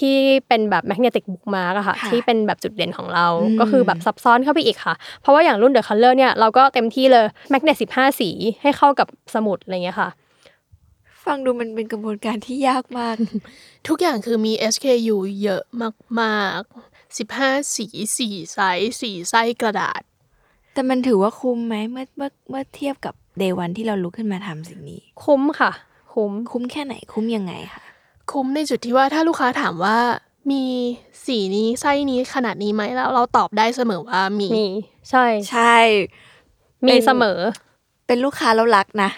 [0.00, 0.16] ที่
[0.48, 8.30] เป็นแบบ magnetic bookmark อะค่ะค่ะที่เป็นแบบจุดเด่นของเราอืมก็คือแบบซับซ้อนเข้าไปอีกค่ะ เพราะว่าอย่างรุ่น The Color เนี่ยเราก็เต็มที่เลย magnet สิบห้าสี
[8.62, 10.10] ให้เข้ากับสมุดอะไรเงี้ยค่ะ
[11.24, 13.16] ฟังดูมันเป็นกระบวนการที่ยากมาก
[13.88, 15.62] ทุกอย่างคือมี SKU เยอะ
[16.20, 17.86] มากๆ15สี
[18.18, 20.02] สี่ไซส์สี่ไส้กระดาษ
[20.72, 25.72] แต่มันถือว่าคุ้มไหมเมื่อเมื่อเมื่อเทียบกับ day one ที่เราลุกขึ้นมาทำสิ่งนี้ คุ้มค่ะ
[26.12, 27.83] คุ้มคุ้มแค่ไหนคุ้มยังไงคะ
[28.32, 29.98] คุ้มในจุดที่ว่าถ้าลูกค้าถามว่า
[30.50, 30.62] มี
[31.26, 34.66] สีนี้ไส้นี้ขนาดนี้ไหมแล้ว เราตอบได้เสมอว่ามีมี
[35.10, 35.76] ใช่ใช่
[36.86, 37.38] มีเป็นเสมอ
[38.06, 39.10] เป็นลูกค้าแล้วรักนะ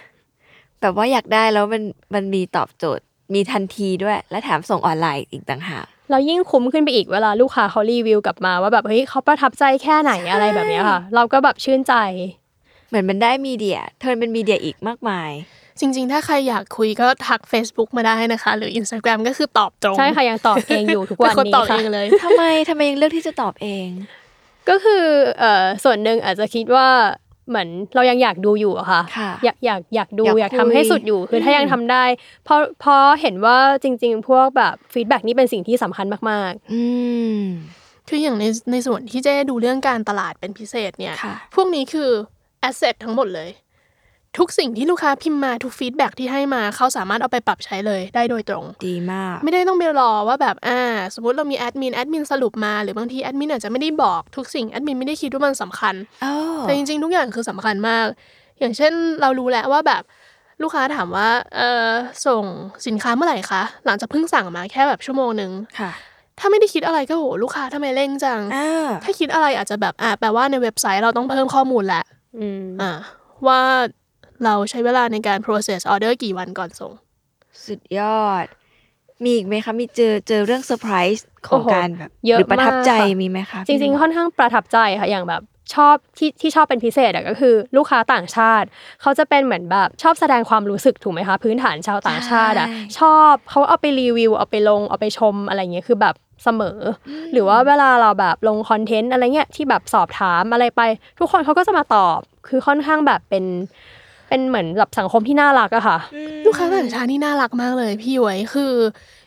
[0.80, 1.82] แบบว่าอยากได้แล้วมัน
[2.14, 11.94] มันมีตอบโจทย์ มีทันทีด้วย และแถมส่งออนไลน์อีกต่างหากเรายิ่งคุ้มขึ้นไปอีกเวลาลูกค้าเขารีวิวกลับมาว่าแบบเฮ้ยเขาประทับใจแค่ไหนอะไรแบบเนี้ยค่ะ เราก็แบบชื่นใจ
[12.88, 15.30] เหมือนมันได้มีเดียเทิร์นเป็นมีเดียอีกมากมาย
[15.80, 23.88] จริง ๆ ถ้าใครอยากคุยก็ทัก Facebook มาได้นะคะ หรือ Instagram ก็คือตอบตรง ใช่ค่ะ ยังตอบเองอยู่ทุกเป็วันนคนนี้ตอบค่ะเองเลยทำไมทำไมยังเลือกที่จะตอบเอง
[24.68, 25.04] ก็คือ
[25.38, 26.88] เอ่อส่วนหนึ่งอาจจะคิดว่า
[27.48, 32.04] เหมือนเรายังอยากดูอยู่อะค่ะค่ะอยากอยากอยากดูอยากอยากทำให้คุยสุดอยู่คือถ้ายังทำได้
[32.44, 36.82] เพราะเพราะเห็นว่าจริง ๆ พวกแบบ feedback นี่เป็นสิ่งที่สำคัญมากอื
[37.36, 37.40] ม
[38.08, 42.10] คืออย่างในในส่วนที่เจ๊ดูเรื่องการตลาดเป็นพิเศษเนี่ยค่ะพวกนี้คือ
[42.60, 43.50] asset ทั้งหมดเลย
[44.38, 50.80] ทุกสิ่งที่ลูกค้าพิมพ์มาทุก feedback ที่ให้มาเขาสามารถเอาไปปรับใช้เลยได้โดยตรง ดีมาก ไม่ได้ต้องไปรอว่าแบบอ่า
[51.14, 55.94] สมมติเรามีแอดมินแอดมินสรุปมาหรือบางทีแอดมินอาจจะไม่ได้บอกทุกสิ่งแอดมินไม่ได้คิดว่ามันสำคัญ
[56.24, 58.06] อ๋อแต่จริงๆ ทุกอย่างคือสำคัญมาก
[58.60, 60.02] อย่างเช่นเรารู้แล้วว่าแบบ
[60.62, 61.90] ลูกค้าถามว่าเออ
[62.26, 62.44] ส่ง
[62.86, 65.90] สินค้าเมื่อไหร่คะหลังจากเพิ่งสั่งมาแค่แบบชั่วโมงหนึ่งค่ะ
[66.38, 72.92] ถ้าไม่ได้คิดอะไรก็โหลูกค้าทำไมเร่งจังอ่าถ้าคิดอะไรอาจจะแบบอ่าแปลว่าในเว็บไซต์เราต้องเพิ่มข้อมูลแหละๆอืมอ่า
[73.46, 73.60] ว่า
[74.44, 76.92] เราใช้เวลาในการ process order กี่วันก่อนส่ง
[77.66, 78.46] สุดยอด
[79.24, 85.42] มีอีกไหมคะ มีเจอเจอเรื่องเซอร์ไพรส์ของโอ้โหการแบบเยอะหรือประทับใจมากค่ะมีไหมคะจริง ๆ ค่อนข้างประทับใจค่ะอย่างแบบ
[85.74, 88.66] ชอบที่ที่ชอบเป็นพิเศษอะก็คือ ลูกค้าต่างชาติ
[89.02, 92.68] เขาจะเป็นเหมือนแบบชอบแสดงความรู้สึกถูกไหมคะ พื้นฐานชาวต่างชาติอะ
[92.98, 100.82] ชอบเขาเอาไปรีวิว เอาไปลง เอาไปชมอะไรเงี้ยคือแบบเสมออหรือว่าเวลาเราแบบลงคอนเทนต์อะไรเงี้ยที่แบบสอบถามอะไรไป
[101.18, 102.18] ทุกคนเขาก็จะมาตอบ
[102.48, 103.44] คือค่อนข้างแบบเป็น
[104.28, 105.98] เป็นเหมือนแบบสังคมที่น่ารักอะค่ะ
[106.44, 108.72] ลูกค้าต่างชาตินี่น่ารักมากเลยพี่หยวยคือ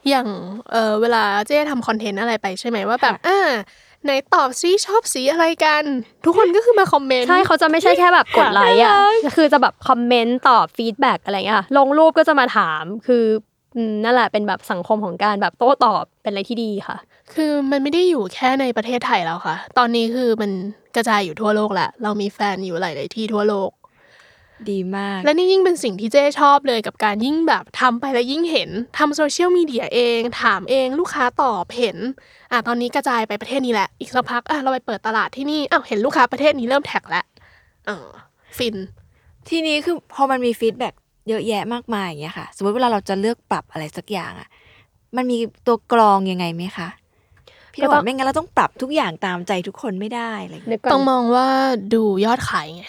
[0.09, 0.27] อย่าง
[0.71, 3.49] เออเวลาเจ๊ทำคอนเทนต์อะไรไปใช่ไหมว่าแบบอ่า
[4.03, 5.83] ไหนตอบซิชอบสีอะไรกัน
[6.25, 8.93] ทุกคนก็คือมาคอมเมนต์ใช่เขาจะไม่ใช่แค่แบบกดไลค์อะ
[9.35, 13.25] คือจะแบบคอมเมนต์ตอบ feedback อะไรเงี้ยค่ะลงรูปก็จะมาถามคือ
[13.75, 16.97] อืมนั่นแหละเป็นแบบสังคมของการแบบโต้ตอบเป็นอะไรที่ดีค่ะ
[17.33, 20.51] คือมันไม่ได้อยู่แค่ในประเทศไทยแล้วค่ะ ตอนนี้คือมัน
[20.95, 23.69] กระจายอยู่ทั่วโลกแหละเรามีแฟนอยู่หลายๆที่ทั่วโลก
[24.71, 31.97] ดีมาก และนี่ยิ่งเป็นสิ่งที่เจ้ชอบเลยกับการยิ่งแบบทำไปแล้วยิ่งเห็นทำโซเชียลมีเดียเอง ถามเองลูกค้าตอบเห็น
[32.51, 37.25] อะตอนนี้กระจายไปประเทศนี้แหละ อีกสักพักอะเราไปเปิดตลาดที่นี่อ้าวเห็นลูกค้าประเทศนี้เริ่มแท็กแล้ว
[37.87, 38.07] เออ
[38.57, 38.75] ฟิน
[39.49, 40.93] ทีนี้คือพอมันมี feedback
[41.29, 44.49] เยอะแยะมากมายอย่างเงี้ยค่ะ สมมติเวลาเราจะเลือกปรับอะไรสักอย่างอะ
[45.15, 46.87] มันมีตัวกรองยังไงไหมคะ
[47.73, 51.47] พี่ก็บต้ออกงไม่งั้นเราต้องปรับทุกอย่างตามใจทุกคนไม่ได้อะไรอย่างนึเงี้ยกก่อนต้องมองว่า
[51.93, 52.83] ดูยอดขายไง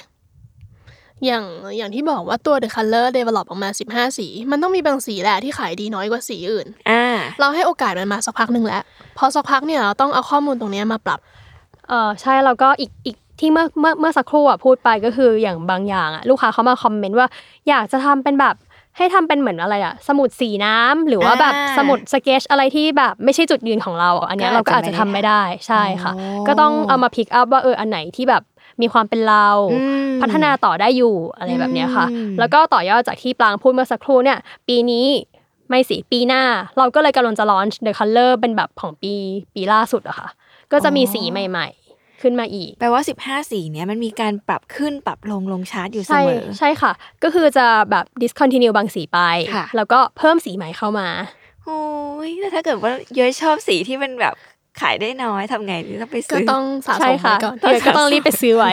[1.27, 1.45] อย่าง
[1.77, 7.05] อย่างที่บอกว่าตัว The Color develop ออกมา 15 สี มันต้องมีบางสีแหละที่ขายดีน้อยกว่าสีอื่น อ่า
[7.41, 8.83] เราให้โอกาสมันมาสักพักหนึ่งแล้ว
[9.19, 11.21] พอสักพักเนี่ยเราต้องเอาข้อมูลตรงเนี้ยมาปรับ
[11.89, 17.29] เออใช่แล้วก็อีกอีกที่เมื่อเมื่อเมื่อสักครู่อะพูดไปก็คืออย่างบางอย่างอะลูกค้าเขามาคอมเมนต์ว่า
[17.69, 18.57] อยากจะทำเป็นแบบ
[18.97, 28.43] ให้ทำเป็นเหมือนอะไรอะ สมุดสีน้ำหรือว่าแบบอ่าสมุดสเก็ตอะไรที่แบบไม่ใช่จุดยืนของเราอะอันเนี้ยก็เราก็อาอาจจจะจะทำไม่ได้ใช่ค่ะอ๋อก็ต้องเอามา pick up ว่าเอออันไหนที่แบบ
[28.83, 34.39] มีความเป็นเราอืมพัฒนาต่อได้อยู่อะไรแบบเนี้ยค่ะอืมแล้วก็ต่อยอดจากที่ปลางพูดเมื่อสักครู่เนี่ย
[34.69, 35.07] ปีนี้
[35.69, 36.43] ไม่สิปีหน้า
[36.79, 39.15] เราก็เลยกำลังจะลอนช์ The Color เป็นแบบของปี
[39.55, 40.29] ปีล่าสุดอะค่ะ
[40.73, 49.19] ก็จะมีสีใหม่ ๆขึ้นมาอีกแปลว่า 15 สีเนี้ยมันมีการปรับขึ้นปรับลงลงชาร์ตอยู่เสใช่มอ ใช่ค่ะ ก็คือจะแบบ discontinue บางสีไป
[49.55, 51.09] ค่ะแล้วก็เพิ่มสีใหม่เข้ามา
[51.65, 51.81] โอ้
[52.29, 54.35] ยแล้วถ้าเกิดว่าเย้อยชอบสีที่มันแบบ
[54.81, 58.73] ขายได้น้อยทำไงหรือต้องไปก็ซื้อต้องสะสใช่มค่ะไว้ก่อนเดี๋ยวก็ต้องรีบไปซื้อไว้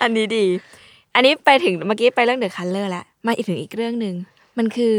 [0.00, 0.46] อันนี้ดี
[1.14, 4.14] อันนี้ไปถึงเมื่อกี้ไปเรื่อง The Color แล้วมาอีกถึงอีกเรื่องหนึ่ง
[4.58, 4.96] มันคือ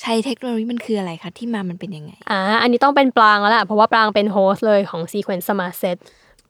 [0.00, 5.96] ใช้เทคโนโลยีมันคืออะไรคะที่มามันเป็นยังไงอ่าอันนี้ต้องเป็นปลางแล้วแหละเพราะว่าปลางเป็น host เลยของ Zequenz Smart Set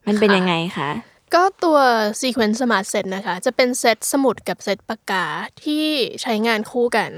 [0.07, 0.89] มันเป็นยังไงคะ
[1.35, 1.77] ก็ตัว
[2.21, 5.25] Zequenz Smart Set นะคะ จะเป็นเซตสมุดกับเซตปากกา
[5.63, 5.85] ที่
[6.21, 7.11] ใช้งานคู่กัน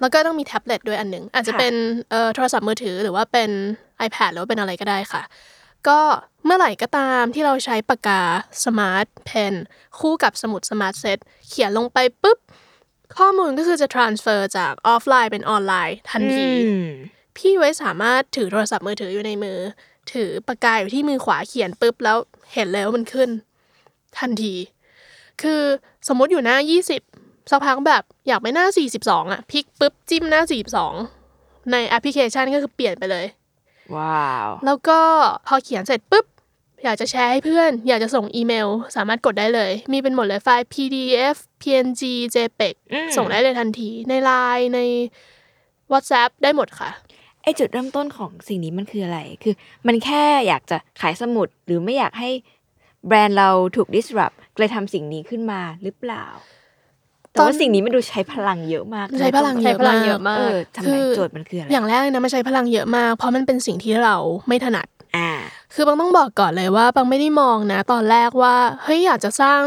[0.00, 1.74] แล้วก็ต้องมีแท็บเล็ตด้วยอันหนึ่งอาจจะเป็น
[2.10, 3.50] เอ่อโทรศัพท์มือถือหรือว่าเป็น
[4.06, 5.22] iPad หรือว่าเป็นอะไรก็ได้ค่ะ
[5.88, 6.00] ก็
[6.44, 8.22] เมื่อไหร่ก็ตามที่เราใช้ปากกา
[8.62, 9.54] Smart Pen
[9.98, 12.38] คู่กับสมุด Smart Set เขียนลงไปปุ๊บ
[13.16, 16.88] ข้อมูลก็คือจะ transfer จากออฟไลน์เป็นออนไลน์ทันทีอืม
[17.36, 19.58] พี่ไว้สามารถถือโทรศัพท์มือถืออยู่ในมือ
[20.12, 22.16] ถือปากกาอยู่ที่มือขวาเขียนปุ๊บแล้ว
[22.54, 23.30] เห็นแล้วมันขึ้น
[24.18, 24.54] ทันที
[25.42, 25.62] คือ
[26.08, 26.56] สมมติอยู่หน้า
[27.02, 28.66] 20สักพักแบบอยากไปหน้า
[29.00, 30.42] 42 อะพลิกปุ๊บจิ้มหน้า
[31.06, 33.26] 42 ในแอปพลิเคชันก็คือเปลี่ยนไปเลย
[33.96, 35.00] ว้าว แล้วก็
[35.46, 36.26] พอเขียนเสร็จปุ๊บ
[36.84, 42.02] อยากจะแชร์ให้เพื่อน อยากจะส่งอีเมล สามารถกดได้เลย มีเป็นหมดเลยไฟล์ PDF PNG
[42.34, 44.80] JPEG อืมส่งได้เลยทันทีใน Line ใน
[45.92, 46.90] WhatsApp ได้หมดค่ะ
[47.42, 49.54] ไอจุดเริ่มต้นของสิ่งนี้มันคืออะไร คือ
[49.86, 52.30] มันแค่อยากจะขายสมุดหรือไม่อยากให้
[53.06, 56.24] แบรนด์เราถูก disrupt เลยทำสิ่งนี้ขึ้นมาหรือเปล่า
[57.32, 64.16] แต่ตอนว่าสิ่งนี้มันดูใช้พลังเยอะมากใช้พลังใช้พลังเยอะมากเออทำไมคือโจทย์มันคืออะไรอย่างแรกเลยนะมันใช้พลังเยอะมาก เพราะมันเป็นสิ่งที่เรา
[64.48, 65.30] ไม่ถนัดอ่า
[65.74, 69.62] คือบังต้องบอกก่อนเลยว่าบังไม่ได้มองนะ ตอนแรกว่าเฮ้ยอยากจะสร้าง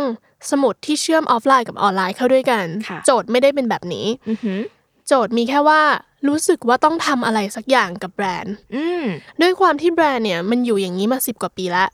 [0.51, 4.59] สมุดที่เชื่อมออฟไลน์กับออนไลน์เข้าด้วยกันค่ะโจทย์ไม่ได้เป็นแบบนี้อือหือ
[5.07, 5.81] โจทย์มีแค่ว่า
[6.27, 9.03] รู้สึกว่าต้องทำอะไรสักอย่างกับแบรนด์อืม
[9.41, 11.89] ด้วยความที่แบรนด์เนี่ย มันอยู่อย่างนี้มาสิบกว่าปีแล้ว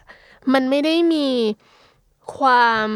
[0.54, 1.28] มันไม่ได้มี
[2.38, 2.88] ความ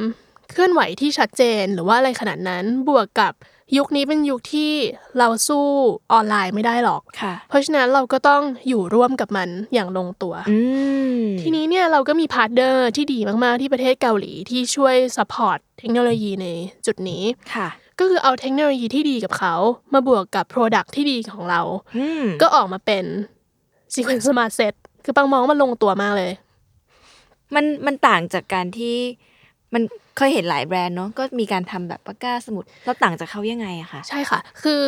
[0.54, 3.34] เคลื่อนไหวที่ชัดเจนหรือว่าอะไรขนาดนั้นบวกกับ
[3.78, 4.72] ยุคนี้เป็นยุคที่
[5.18, 5.66] เราสู้
[6.12, 10.60] ออนไลน์ไม่ได้หรอกค่ะเพราะฉะนั้นเราก็ต้องอยู่ร่วมกับมันอย่างลงตัวอื
[11.20, 16.48] มทีนี้เนี่ยเราก็มี partner ที่ดีมากๆที่ประเทศเกาหลีที่ช่วย support เทคโนโลยีใน
[16.86, 17.68] จุดนี้ค่ะ
[18.00, 19.56] ก็คือเอาเทคโนโลยีที่ดีกับเขา
[19.94, 21.62] มาบวกกับ product ที่ดีของเรา
[21.98, 23.06] อืมก็ออกมาเป็น
[23.94, 24.74] Zequenz Smart Set
[25.06, 26.32] คือปังมองว่ามันลงตัวมากเลย
[27.56, 28.98] มันมันต่างจากการที่
[29.74, 29.84] มัน
[30.18, 34.82] เคยเห็นหลายแบรนด์เนาะก็มีการทำแบบปากกาสมุดแล้วต่างจากเขายังไงอะคะใช่ค่ะ คือ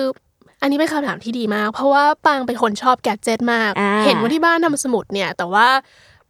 [0.61, 5.67] อันนี้เป็นคำถามที่ดีมาก เพราะว่าปังเป็นคนชอบแกดเจิตมากอ่าเห็นว่าที่บ้านทำสมุดเนี่ย แต่ว่า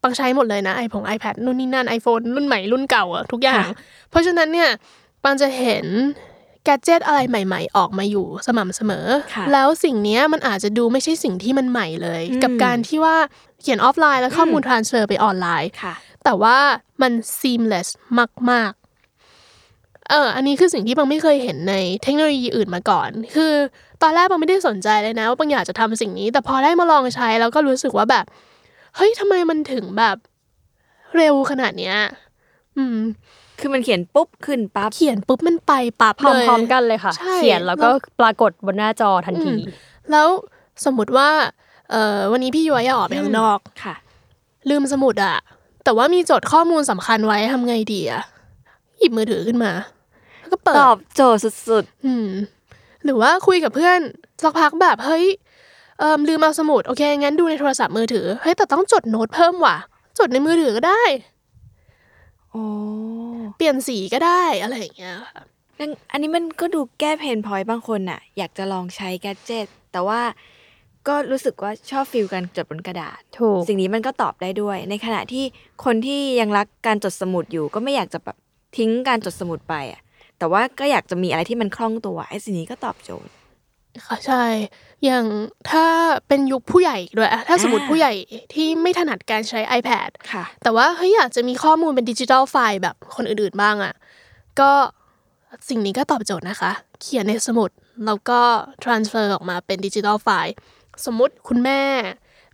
[0.01, 3.65] ปังใช้หมดเลยนะไอผง iPad นู่นนี่นั่น iPhone รุ่นใหม่รุ่นเก่าอะทุกอย่าง
[4.09, 4.69] เพราะฉะนั้นเนี่ย
[5.23, 5.85] ปังจะเห็น
[6.63, 13.15] แกดเจิตอะไรใหม่ ๆ ออกมาอยู่สม่ำเสมอค่ะแล้วสิ่งเนี้ยมันอาจจะดูไม่ใช่สิ่งที่มันใหม่เลยอืมกับการที่ว่า
[13.61, 16.57] เขียนออฟไลน์แล้วข้อมูล transfer ไปออนไลน์ค่ะ แต่ว่า
[17.01, 17.89] มัน seamless
[18.51, 18.71] มาก
[19.39, 23.53] ๆ เอออันนี้คือสิ่งที่ปลางไม่เคยเห็นในเทคโนโลยีอื่นมาก่อน คือ
[24.01, 28.25] ตอนแรกปลางไม่ได้สนใจเลยนะว่าปลางอยากจะทำสิ่งนี้ แต่พอได้มาลองใช้แล้วก็รู้สึกว่าแบบ
[28.95, 30.17] เฮ้ยทำไมมันถึงแบบ
[31.15, 31.95] เร็วขนาดเนี้ย
[32.77, 32.97] อืม
[33.59, 39.55] คือมันเขียนปุ๊บขึ้นปั๊บ เขียนปุ๊บมันไปปั๊บพร้เลยอมๆกันเลยค่ะใช่เขียนแล้วก็ปรากฏบนหน้าจอทันที
[40.11, 40.27] แล้ว
[40.85, 41.29] สมมุติว่า
[41.91, 43.95] เออวันนี้พี่ย้อยอยากออกไปข้างนอกค่ะ
[44.69, 45.37] ลืมสมุดอะ
[45.85, 48.23] แต่ว่ามีจดข้อมูลสำคัญไว้ทำไงดีอะ
[48.99, 49.71] หยิบมือถือขึ้นมา
[50.39, 52.27] แล้วก็เปิดตอบโจทย์สุดอืม
[53.03, 53.99] หรือว่าคุยกับเพื่อน
[54.43, 55.25] สักพักแบบเฮ้ย
[55.99, 59.77] เอิมลืมเอาสมุดโอเคงั้นดูในโทรศัพท์มือถือเฮ้ยแต่ต้องจดโน้ตเพิ่มว่ะ
[60.19, 62.63] จดในมือถือก็ได้ๆโอ้
[63.55, 65.43] เปลี่ยนสีก็ได้อะไรอย่างเงี้ยค่ะ
[65.79, 70.21] นั่นอันนี้มันก็ดูแก้เพนพอยต์บางคนน่ะอยากจะลองใช้แกดเจิตแต่ว่า
[71.07, 75.45] ก็รู้สึกว่าชอบฟิลการจดบนกระดาษ ถูก สิ่งนี้มันก็ตอบได้ด้วย ในขณะที่
[75.85, 78.37] คนที่ยังรักการจดสมุดอยู่ก็ไม่อยากจะแบบ
[78.77, 80.01] ทิ้งการจดสมุดไปอะ
[80.39, 83.33] แต่ว่าก็อยากจะมีอะไรที่มันคล่องตัวไอ้สิ่งนี้ก็ตอบโจทย์
[84.05, 84.45] ค่ะใช่
[85.05, 85.25] อย่าง
[85.71, 85.85] ถ้า
[86.27, 88.13] เป็นยุคผู้ใหญ่ด้วยอะถ้าสมมติอ่าผู้ใหญ่
[88.53, 93.93] ที่ไม่ถนัดการใช้ iPad ค่ะ แต่ว่าเฮ้ยอยากจะมีข้อมูลเป็นดิจิทัลไฟล์แบบคนอื่นๆบ้างอะ
[94.59, 94.71] ก็
[95.69, 97.69] สิ่งนี้ก็ตอบโจทย์นะคะ เขียนในสมุด
[98.05, 98.39] แล้วก็
[98.83, 100.55] transfer ออกมาเป็นดิจิทัลไฟล์
[101.05, 101.81] สมมุติคุณแม่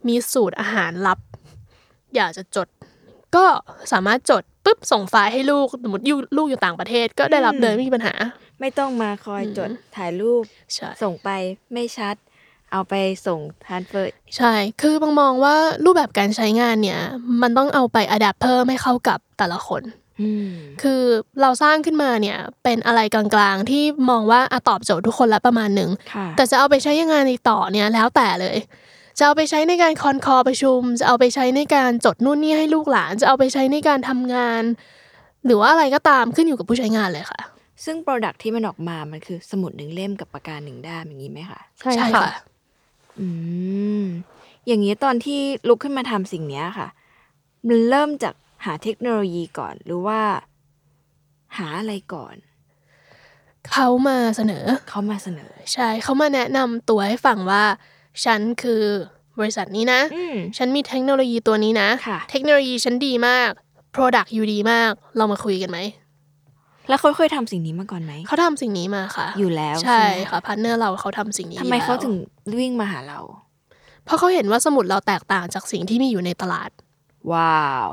[0.08, 1.19] มีสูตรอาหารลับ
[2.15, 2.67] อยากจะจด
[3.36, 3.45] ก็
[3.91, 8.13] สามารถจดปุ๊บส่งไฟล์ให้ลูกสมมติอยู่ลูกอยู่ต่างประเทศก็ได้รับอืมเลยไม่มีปัญหา
[8.60, 11.30] ไม่ต้องมาคอยจดถ่ายรูปใช่ส่งไป
[11.73, 12.15] ไม่ชัด
[12.71, 12.93] เอาไป
[13.27, 17.01] ส่งทานเฟอร์ใช่ คือบางมองว่ารูปแบบการใช้งานเนี่ย
[17.41, 19.82] มันต้องเอาไปอัดแอปเพิ่มให้เข้ากับแต่ละคน
[20.82, 21.04] คือ
[21.42, 28.58] เราสร้างขึ้นมาเนี่ยเป็นอะไรกลางๆ ที่มองว่าอะตอบโจทย์ทุกคนละประมาณหนึ่งค่ะแต่จะเอาไปใช้ยังไงในต่อเนี่ยแล้วแต่เลย
[29.18, 34.64] จะเอาไปใช้ในการคอนคอประชุม จะเอาไปใช้ในการจดนู่นนี่ให้ลูกหลาน จะเอาไปใช้ในการทำงาน
[35.46, 37.42] หรือว่าอะไรก็ตามขึ้นอยู่กับผู้ใช้งานเลยค่ะ
[37.86, 42.30] ซึ่ง Product ที่มันออกมามันคือสมุดหนึ่งเล่มกับปากกาหนึ่งด้ามอย่างนี้ไหมคะใช่ค่ะ
[43.20, 43.28] อื
[44.02, 44.04] ม
[44.68, 46.88] อย่างนี้ตอนที่ลุกขึ้นมาทำสิ่งเนี้ยค่ะ
[47.68, 48.34] มันเริ่มจาก
[48.65, 50.21] หาเทคโนโลยีก่อนหรือว่า
[51.58, 52.36] หาอะไรก่อน
[53.71, 57.63] เขามาเสนอ เขามาเสนอ ใช่เขามาแนะนำตัวให้ฟังว่า
[58.26, 58.84] ฉันคือ
[59.39, 63.52] บริษัทนี้นะ อืม ฉันมีเทคโนโลยีตัวนี้นะ ค่ะ เทคโนโลยีฉันดีมาก
[63.96, 65.80] product อยู่ดีมาก เรามาคุยกันไหม
[66.89, 72.15] แล้วเขาเคยทำสิ่งนี้มาก่อนไหม เขาทำสิ่งนี้มาค่ะอยู่แล้วใช่ไหม ค่ะ partner เราเขาทำสิ่งนี้ทำไมอยู่แล้วเขาถึง
[72.60, 73.19] วิ่งมาหาเรา
[74.06, 76.69] เพราะเขาเห็นว่าสมุดเราแตกต่างจากสิ่งที่มีอยู่ในตลาด
[77.34, 77.88] ว้าว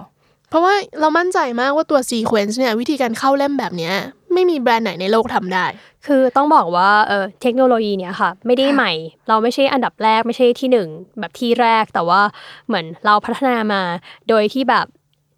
[0.48, 3.94] เพราะว่าเรามั่นใจมากว่าตัว Zequenz เนี่ยวิธีการเข้าเล่มแบบเนี้ย
[4.32, 5.66] ไม่มีแบรนด์ไหนในโลกทำได้
[6.06, 8.92] คือต้องบอกว่าเออเทคโนโลยีเนี่ยค่ะ ไม่ได้ใหม่
[9.28, 12.20] เราไม่ใช่อันดับแรกไม่ใช่ที่หนึ่งแบบที่แรกแต่ว่า
[12.66, 13.82] เหมือนเราพัฒนามา
[14.28, 14.86] โดยที่แบบ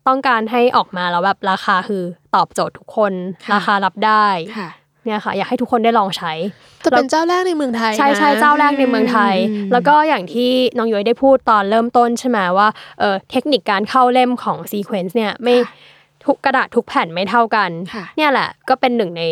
[0.08, 2.02] ต้องการให้ออกมาแล้วแบบราคาคือ
[2.34, 3.12] ตอบโจทย์ทุกคน
[3.46, 4.26] ค่ะราคารับได้
[4.58, 4.68] ค่ะ
[5.04, 6.32] เนี่ยค่ะ อยากให้ทุกคนได้ลองใช้
[6.84, 12.68] จะเป็นเจ้าแรกในเมืองไทยใช่ใช่นะเจ้าแรกในเมืองไทยอืมแล้วก็อย่างที่น้องย้อยได้พูดตอนเริ่มต้นใช่ไหมว่า
[13.00, 15.54] เออเทคนิคการเข้าเล่มของซีเควนซ์เนี่ยไม่
[16.24, 19.22] ทุกกระดาษทุกแผ่นไม่เท่ากันค่ะเนี่ยแหละก็เป็นหนึ่งใน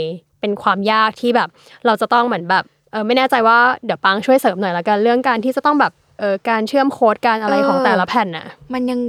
[0.41, 1.49] เป็นความยากที่แบบ
[1.87, 9.01] เราจะต้องเหมือนแบบเออไม่แน่ใจว่าเดี๋ยวปังช่วยเสริมหน่อยละกันเรื่องการที่จะต้องแบบเออการเชื่อมโค้ดการอะไรเออของแต่ละแผ่นน่ะมันยัง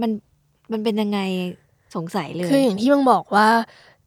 [0.00, 0.10] มัน
[0.72, 1.20] มันเป็นยังไง
[1.94, 3.48] สงสัยเลย คืออย่างที่บังบอกว่า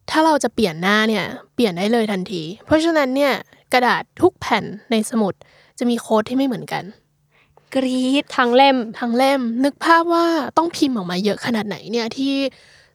[0.09, 3.33] ถ้าเราจะเปลี่ยนหน้าเนี่ยเปลี่ยนได้เลยทันที เพราะฉะนั้นเนี่ย
[3.73, 5.33] กระดาษทุกแผ่นในสมุด
[5.79, 6.83] จะมีโค้ดที่ไม่เหมือนกัน
[7.75, 10.25] กรีดทั้งเล่มทั้งเล่ม นึกภาพว่า
[10.57, 12.33] ต้องพิมพ์ออกมาเยอะขนาดไหนเนี่ยที่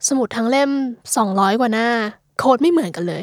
[0.08, 0.70] สมุดทั้งเล่ม
[1.14, 1.88] 200 กว่าหน้า
[2.38, 3.22] โค้ดไม่เหมือนกันเลย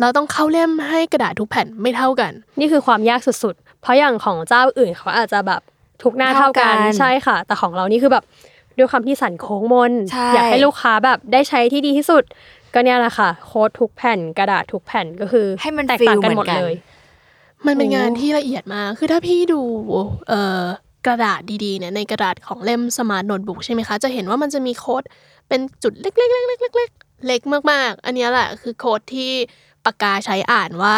[0.00, 5.60] เราต้องเข้าเล่มให้กระดาษทุกแผ่นไม่เท่ากัน นี่คือความยากสุดๆ เพราะอย่างของเจ้าอื่นเขาอาจจะแบบ
[6.02, 8.24] ทุกหน้าเท่ากันเท่ากันใช่ค่ะ แต่ของเรานี่คือแบบ
[8.78, 12.24] ด้วยความที่สันโค้งมนใช่อยากให้ลูกค้าแบบได้ใช้ที่ดีที่สุด
[12.74, 16.74] ก็เนี่ยแหละค่ะ โค้ดทุกแผ่นกระดาษทุกแผ่นก็คือให้มันแตกต่างกันหมดฟีลเหมือนกันเลย
[17.66, 19.60] มันเป็นโอ้งานที่ละเอียดมากคือถ้าพี่ดู
[20.28, 20.62] เอ่อ
[21.06, 25.02] กระดาษดีๆเนี่ยในกระดาษของเล่ม smart notebook ใช่ไหมคะ จะเห็นว่ามันจะมีโค้ด
[25.48, 27.40] เป็นจุดเล็กๆๆๆๆๆเล็ก
[27.72, 29.30] มากๆ อันเนี้ยแหละคือโค้ดที่
[29.84, 30.94] ปากกาใช้อ่านว่า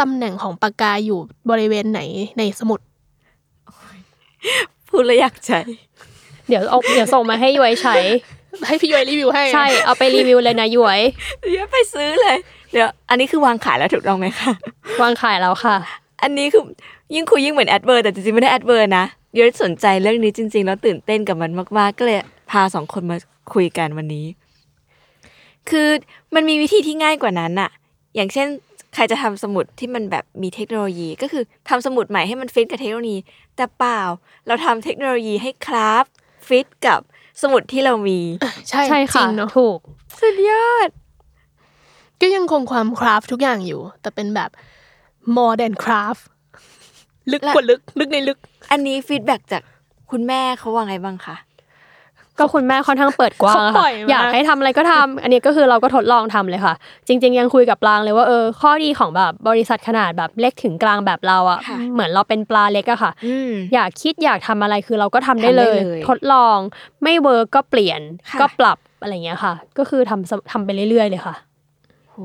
[0.00, 1.18] ตำแหน่งของปากกาอยู่
[1.50, 2.00] บริเวณไหน
[2.38, 2.80] ในสมุด
[4.88, 5.60] พูดแล้วอยากใช้
[6.48, 7.96] เดี๋ยวเอาเดี๋ยวส่งมาให้ย้อยใช้
[8.66, 11.00] ให้พี่ย้อยรีวิวให้ใช่เอาไปรีวิวเลยนะย้อย
[11.40, 12.36] เดี๋ยวไปซื้อเลย
[12.72, 14.52] เดี๋ยว อันนี้คือวางขายแล้วถูกต้องไหมคะ
[15.02, 15.76] วางขายแล้วค่ะ
[16.22, 16.62] อันนี้คือ
[17.14, 22.18] ยิ่งคุยยิ่งเหมือน adver แต่จริงๆไม่ได้ adver นะเดี๋ยวสนใจเรื่องนี้จริง ๆ แล้วตื่นเต้นกับมันมากๆ ก็เลย
[22.50, 23.16] พาสองคนมา
[23.54, 24.26] คุยกันวันนี้
[25.70, 25.88] คือ
[26.34, 27.70] มันมีวิธีที่ง่ายกว่านั้นอะ
[28.16, 28.48] อย่างเช่น
[28.94, 33.18] ใครจะทำสมุดที่มันแบบมีเทคโนโลยีก็คือทำสมุดใหม่ให้มันฟิตกับเทคโนโลยี
[33.56, 34.00] แต่เปล่า
[34.46, 36.04] เราทำเทคโนโลยีให้คราฟ
[36.48, 37.00] ฟิตกับ
[37.42, 38.18] สมุดที่เรามี
[38.68, 39.78] ใช่ใช่จริค่ะงเนาะถูก
[40.20, 40.88] สุดยอด
[42.20, 44.50] ก็ยังคงความคราฟทุกอย่างอยู่ แต่เป็นแบบ
[45.36, 46.22] more than craft
[47.32, 48.38] ลึกและ กว่าลึก ลึกในลึก
[48.70, 49.62] อันนี้ feedback จาก
[50.10, 51.36] คุณแม่เขาว่าไงบ้างคะ
[52.38, 56.74] ก็คุณแม่ค่อนข้างเปิดกว้างอะเขาปล่อยมากค่ะอยากให้ทำอะไรก็ทำอันนี้ก็คือเราก็ทดลองทำเลยค่ะ
[57.06, 66.58] จริง ๆ ยังคุยกับปลางเลยว่าเออข้อดีของแบบบริษัทขนาดแบบเล็กถึงกลางแบบเราอะค่ะเหมือนเราเป็นปลาเล็กอะค่ะอืมอยากคิดอยากทำอะไรคือเราก็ทำได้ทำได้เลยเลย ทดลอง
[67.02, 71.34] ไม่ work ก็เปลี่ยนค่ะก็ปรับอะไรอย่างเงี้ยค่ะ ก็คือทำทำไปเรื่อยๆเลยค่ะ
[72.10, 72.16] โห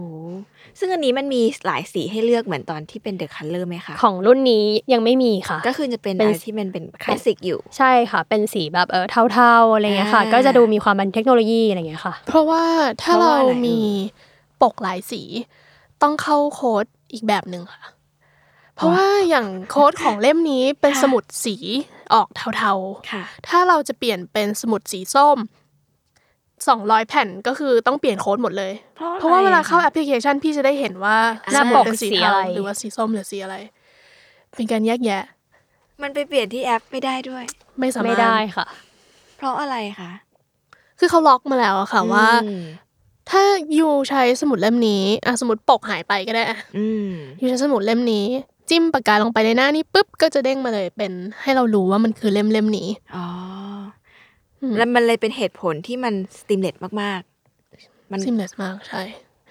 [0.80, 12.64] ซึ่งอันนี้มันมีหลายสีให้เลือกเหมือนตอนที่เป็น the color ไหมคะของรุ่นนี้ยังไม่มีค่ะ ก็คือจะเป็นเป็นอะไรที่มันเป็นคลาสสิกอยู่ ใช่ค่ะ เป็นสีแบบเออเทาๆอะไรเงี้ยค่ะอ่าก็จะดูมีความเป็นเทคโนโลยีอะไรเงี้ยค่ะ เพราะว่า
[13.02, 13.80] ถ้าเพราะเราว่าอะไรมี
[14.62, 15.22] ปกหลายสี
[16.02, 17.84] ต้องเข้าโค้ดอีกแบบหนึ่งค่ะ
[18.76, 21.56] เพราะว่าอย่างโค้ดของเล่มนี้เป็นค่ะสมุดสี
[22.14, 22.74] ออกเทา
[23.12, 25.38] ค่ะๆถ้าเราจะเปลี่ยนเป็นสมุดสีส้ม
[26.68, 31.18] สองร้อยแผ่นก็คือต้องเปลี่ยนโค้ดหมดเลย เพราะเพราะว่าอะไรเวลาอะเข้าคะแอปพลิเคชันพี่จะได้เห็นว่า
[31.54, 33.56] หน้าสมุดปกเป็นสีสีเทาอะไรหรือว่าสีส้มหรือสีอะไร
[34.56, 35.24] เป็นการแยกแยะ
[36.02, 37.44] มันไปเปลี่ยนที่แอปไม่ได้ด้วย
[37.80, 38.66] ไม่สามารถไม่ได้ค่ะ
[39.38, 40.12] เพราะอะไรคะ
[41.00, 42.64] คือเขาล็อกมาแล้วอะค่ะว่าอืม
[43.30, 43.44] ถ้า
[43.80, 48.26] ยูใช้สมุดเล่มนี้อะสมุดปกหายไปก็ได้อะอืมยูใช้สมุดเล่มนี้
[48.70, 53.26] จิ้มปากกาลงไปในหน้านี้ปุ๊บก็จะเด้งมาเลยเป็นให้เรารู้ว่ามันคือเล่มเล่มนี้อ๋ออ
[53.80, 54.01] ม
[54.78, 59.04] แล้วมันเลยเป็นเหตุผลที่มัน seamless มากๆ มัน seamless มากใช่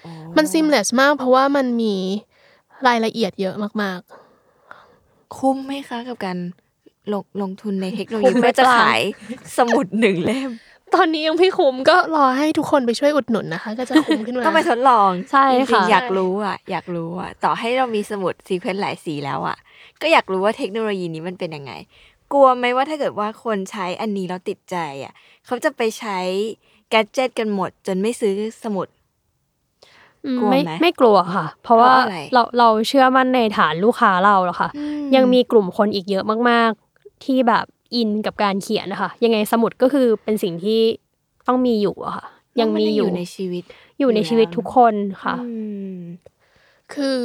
[0.02, 1.94] โอ้มัน seamless มากเพราะว่ามันมี
[2.86, 4.00] รายละเอียดเยอะมาก
[5.36, 6.38] คุ้มไหมคะกับการ
[7.12, 9.00] ลงลงทุนในเทคโนโลยีคุ้มไหมเพื่อจะปลาขาย
[9.58, 19.56] สมุดหนึ่งเล่ม ๆ ตอนนี้ยังไม่คุ้มก็รอให้ทุกคนไปช่วยอุดหนุนนะคะ ก็จะคุ้มขึ้นมา ต้องไปทดลองใช่ค่ะจริงๆอยากรู้อะ อยากรู้อะ ต่อให้เรามีสมุด ZEQUENZ หลายสีแล้วอะ
[20.02, 21.72] ก็อยากรู้ว่าเทคโนโลยีนี้มันเป็นยังไง
[22.32, 25.12] กลัวไหมว่าถ้าเกิดว่าคนใช้อันนี้แล้วติดใจอะ
[25.46, 26.18] เขาจะไปใช้
[26.90, 28.88] แกดเจิตกันหมด จนไม่ซื้อสมุด
[30.26, 34.70] อืมกลัวไม่ไหมไม่กลัวค่ะ เพราะว่าเพราะอะไรเราเราเชื่อมั่นในฐานลูกค้าเราหรอกค่ะ
[35.14, 37.64] ยังมีกลุ่มคนอีกเยอะมาก ๆ ที่แบบ
[37.94, 40.80] อินกับการเขียนนะคะยังไงสมุดก็คือเป็นสิ่งที่
[41.48, 42.26] ต้องมีอยู่อะค่ะ
[42.60, 43.64] ยังมีอยู่ในชีวิต
[43.98, 45.46] อยู่ในชีวิตทุกคนค่ะอื
[45.96, 45.98] ม
[46.94, 47.20] คือ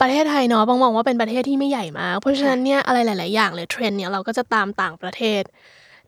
[0.00, 5.42] ประเทศไทยเนาะบางมองว่าเป็นประเทศที่ไม่ใหญ่มาก เพราะฉะนั้นเนี่ยอะไรหลาย ๆ อย่างเลยเทรนด์เนี่ยเราก็จะตามต่างประเทศ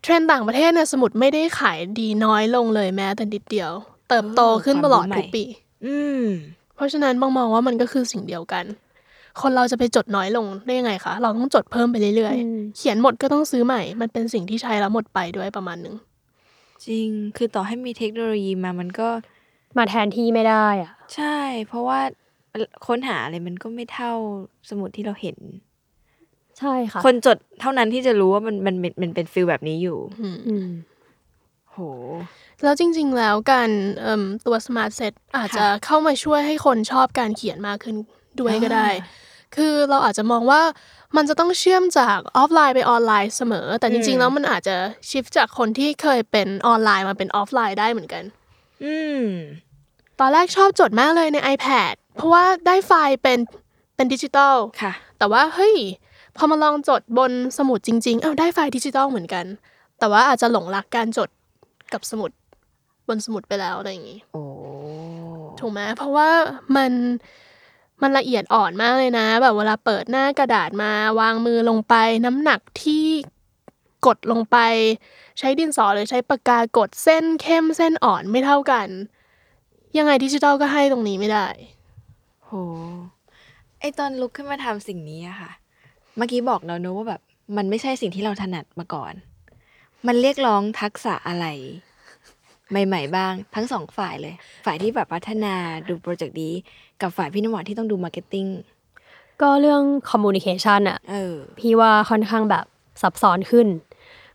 [0.03, 3.71] เทรนด์ต่างประเทศเนี่ยสมุดไม่ได้ขายดีน้อยลงเลยแม้แต่นิดเดียว
[4.09, 5.43] เติบโตขึ้นตลอดทุกปี
[5.85, 6.25] อืม
[6.75, 8.65] เพราะฉะนั้นบางมองว่ามันก็คือสิ่งเดียวกัน
[9.41, 15.95] คนเราจะไปจดน้อยลงได้ยังไงคะ เราต้องจดเพิ่มไปเรื่อยอืมๆเขียนหมดก็ต้องซื้อใหม่ มันเป็นสิ่งที่ใช้แล้วหมดไปด้วยประมาณหนึง
[16.85, 19.09] จริง คือต่อให้มีเทคโนโลยีมามันก็
[19.77, 21.99] มาแทนที่ไม่ได้อะใช่ เพราะว่า
[22.87, 24.13] ค้นหาอะไรมันก็ไม่เท่า
[24.69, 25.37] สมุดที่เราเห็น
[26.59, 30.67] ใช่ค่ะ คนจดเท่านั้นที่จะรู้ว่ามันมันมันมันเป็นฟิลแบบนี้อยู่อืมอืม
[31.71, 31.77] โห
[32.63, 33.69] แล้วจริง ๆ แล้วการ
[34.01, 37.95] เอิ่มตัว Smart Set อาจจะเข้ามาช่วยให้คนชอบการเขียนมากขึ้น
[38.39, 39.21] ด้วยก็ได้อ่า
[39.55, 40.61] คือเราอาจจะมองว่า
[41.15, 44.75] มันจะต้องเชื่อมจากออฟไลน์ไปออนไลน์เสมอ แต่จริง ๆ แล้วมันอาจจะ
[45.09, 48.23] shift จากคนที่เคยเป็นออนไลน์มาเป็นออฟไลน์ได้เหมือนกัน
[48.83, 49.25] อืม
[50.19, 53.39] ตอนแรกชอบจดมากเลยใน iPad เพราะว่าได้ไฟล์เป็น
[53.95, 55.75] เป็นดิจิตอลค่ะ แต่ว่าเฮ้ย
[56.37, 59.45] พอมาลองจดบนสมุดจริงๆอ้าวได้ไฟล์ดิจิตอลเหมือนกัน
[59.99, 61.29] แต่ว่าอาจจะหลงรักการจด
[61.93, 62.31] กับสมุด
[63.07, 64.43] บนสมุดไปแล้วอะไรอย่างงี้โอ้
[65.59, 66.29] ถูกไหมเพราะว่า
[66.75, 66.91] มัน
[68.01, 71.95] มันละเอียดอ่อนมากเลยนะ แบบเวลาเปิดหน้ากระดาษมาวางมือลงไป
[72.25, 73.05] น้ำหนักที่
[74.05, 74.57] กดลงไป
[75.39, 78.87] ใช้ดินสอหรือใช้ปากกากดเส้นเข้มเส้นอ่อนไม่เท่ากัน
[79.97, 81.47] ยังไงดิจิทัลก็ให้ตรงนี้ไม่ได้
[82.53, 82.61] โห
[83.79, 85.51] ไอตอนลุกขึ้นมาทำสิ่งนี้อะค่ะ
[86.17, 87.21] เมื่อกี้บอกเราเนอะว่าแบบ
[87.57, 89.13] มันไม่ใช่สิ่งที่เราถนัดมาก่อน
[90.07, 91.45] มันเรียกร้องทักษะอะไร
[92.71, 94.35] ใหม่ ๆ บ้าง ทั้งสองฝ่ายเลย
[94.65, 95.53] ฝ่ายที่แบบพัฒนา
[95.87, 96.53] ดูโปรเจกต์นี้
[97.01, 98.47] กับฝ่ายพี่น้ำหวานที่ต้องดู marketing
[99.41, 102.65] ก็เรื่อง communication อะเออ พี่ว่าค่อนข้างแบบ
[103.01, 103.67] ซับซ้อนขึ้น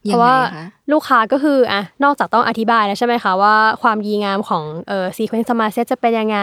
[0.03, 6.39] เพราะว่ายังไงคะลูกค้าก็คืออะนอกจากต้องอธิบายแล้วใช่ไหมคะว่าความดีงามของเอ่อ ZEQUENZ smart set จะเป็นยังไง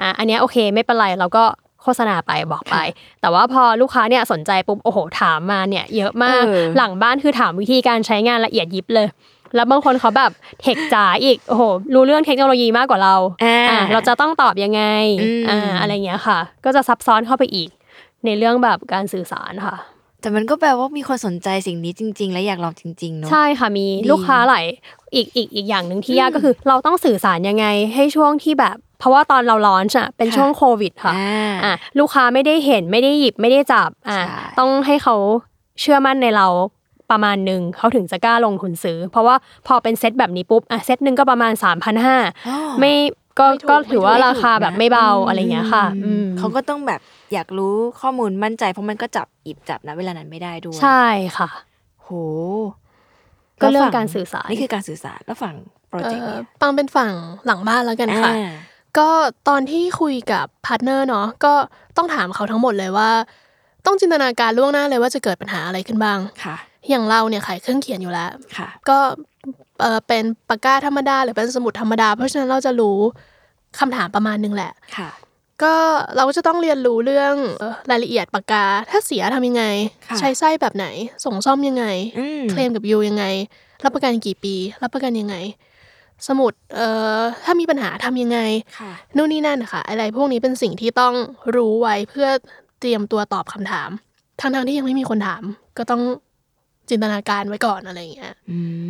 [0.00, 1.44] อ่าอะอันเนี้ยโอเคไม่เป็นไรเราก็
[1.82, 2.76] โฆษณาไปบอกไป
[3.20, 9.08] แต่ว่าพอลูกค้าเนี่ยสนใจปุ๊บโอ้โหถามมาเนี่ย เยอะมากเออหลังบ้านคือถามวิธีการใช้งานละเอียดยิบเลย
[9.54, 11.62] แล้วบางคนเขาแบบเทคจ๋าอีกโอ้โห
[11.94, 14.82] รู้เรื่องเทคโนโลยีมากกว่าเราอ่าอะเราจะต้องตอบยังไง
[15.22, 17.68] อืมอ่าอะไรเงี้ยค่ะ ก็จะซับซ้อนเข้าไปอีก
[18.24, 19.76] ในเรื่องแบบการสื่อสารค่ะ
[20.20, 24.64] แต่มันก็แปลว่ามีคนสนใจสิ่งนี้จริง ๆ และอยากลองจริงๆเนอะใช่ค่ะมีดีลูกค้าหลาย
[25.14, 35.14] อีกอีกอีกอย่างหนึ่งที่ยากก็คือ เราต้องสื่อสารยังไงให้ช่วงที่แบบ เพราะว่าตอนเราลอนช์อะเป็นค่ะช่วงโควิดค่ะอ่าอะลูกค้าไม่ได้เห็นไม่ได้หยิบไม่ได้จับอะใช่ต้องให้เขา
[35.80, 36.46] เชื่อมั่นในเรา
[37.10, 39.36] ประมาณหนึ่งเขาถึงจะกล้าลงทุนซื้อ เพราะว่า
[39.66, 42.92] พอเป็นเซตแบบนี้ปุ๊บอะเซตหนึ่งก็ประมาณ3 5 0 0อ๋อไม่
[43.38, 47.00] ก็ไม่ถูกก็ถือว่าไม่ถูกราคาแบบนะไม่เบาอืมอะไรเงี้ยค่ะอืมเขาก็ต้องแบบ
[47.32, 51.04] อยากรู้ข้อมูลมั่นใจ เพราะมันก็จับหยิบจับนะเวลานั้นไม่ได้ด้วยใช่
[51.38, 51.48] ค่ะ
[52.02, 52.08] โห
[53.62, 55.54] ก็เรื่องแล้วฝั่งการสื่อสารนี่คือการสื่อสารแล้วฝั่ง
[55.88, 57.12] project เอออเนี่ยปังเป็นฝั่ง
[57.46, 58.50] หลังบ้านแล้วกันค่ะอ่า
[58.98, 59.10] ก็
[59.48, 61.54] ตอนที่คุยกับ partner เนาะก็
[61.96, 63.10] ต้องถามเขาทั้งหมดเลยว่า
[63.86, 66.56] ต้องจินตนาการล่วงหน้าเลยว่าจะเกิดปัญหาอะไรขึ้นบ้างค่ะ
[66.88, 68.98] อย่างเราเนี่ยขายเครื่องเขียนอยู่แล้วค่ะก็
[69.80, 72.98] เออเป็นปากกาธรรมดาหรือเป็นสมุดธรรมดา เพราะฉะนั้นเราจะรู้
[73.78, 75.10] คำถามประมาณนึงแหละค่ะ
[75.62, 75.74] ก็
[76.16, 79.64] เราก็จะต้องเรียนรู้เรื่องเอ่อรายละเอียดปากกา ถ้าเสียทำยังไง
[80.08, 80.86] ค่ะใช้ไส้แบบไหน
[81.24, 81.84] ส่งซ่อมยังไง
[82.18, 83.24] อืมเคลมกับยูยังไง
[83.84, 85.36] รับประกันกี่ปี รับประกันยังไง
[86.28, 86.88] สมุดเอ่
[87.18, 88.38] อถ้ามีปัญหาทำยังไง
[88.78, 91.14] ค่ะนู่นนี่นั่นนะคะอะไรพวกนี้เป็นสิ่งที่ต้อง
[91.56, 92.28] รู้ไว้เพื่อ
[92.80, 93.90] เตรียมตัวตอบคำถาม
[94.40, 95.42] ทั้งๆที่ยังไม่มีคนถาม
[95.78, 96.02] ก็ต้อง
[96.90, 98.32] จินตนาการไว้ก่อนอะไรอย่างเงี้ย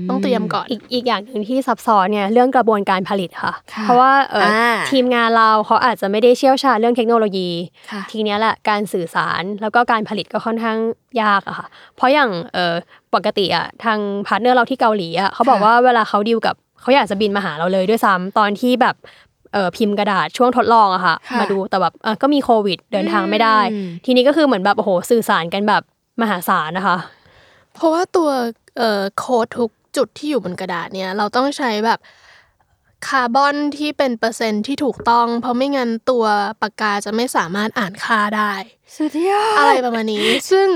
[0.04, 7.50] มต้องเตรียมก่อนอีกอีกอย่างหนึ่งที่ซับซ้อนเนี่ยเรื่องกระบวนการผลิตค่ะค่ะเพราะว่าเอออาทีมงานเราเขาอาจจะไม่ได้เชี่ยวชาญเรื่องเทคโนโลยี
[7.90, 10.78] ค่ะทีเนี้ยแหละการสื่อสารแล้วก็การผลิตก็ค่อนข้าง
[11.22, 11.66] ยากอะค่ะ
[11.96, 12.74] เพราะอย่างเออ
[13.14, 18.96] ปกติอะทางpartner เราที่เกาหลีอะเขาบอกค่ะว่าเวลาเขาดีลกับเขาอยากจะบินมาหาเราเลยด้วยซ้ำตอนที่แบบ
[19.52, 25.82] เออพิมพ์กระดาษช่วงทดลองอะค่ะค่ะมาดูแต่แบบเออก็มีโควิดเดินทางไม่ได้อืมทีนี้ก็คือเหมือนแบบโอ้โหสื่อสารกันแบบ
[26.22, 26.96] มหาศาลนะคะ
[27.76, 28.28] เพราะว่าตัว
[28.78, 31.98] เอ่อโค้ดทุกจุดที่อยู่บนกระดาษเนี่ยเราต้องใช้แบบ
[33.08, 36.24] คาร์บอนที่เป็นเปอร์เซ็นต์ที่ถูกต้อง เพราะไม่งั้นตัว
[36.62, 38.52] ปากกาจะไม่สามารถอ่านค่าได้
[38.96, 40.68] สุดยอดอะไรประมาณนี้ ซึ่ง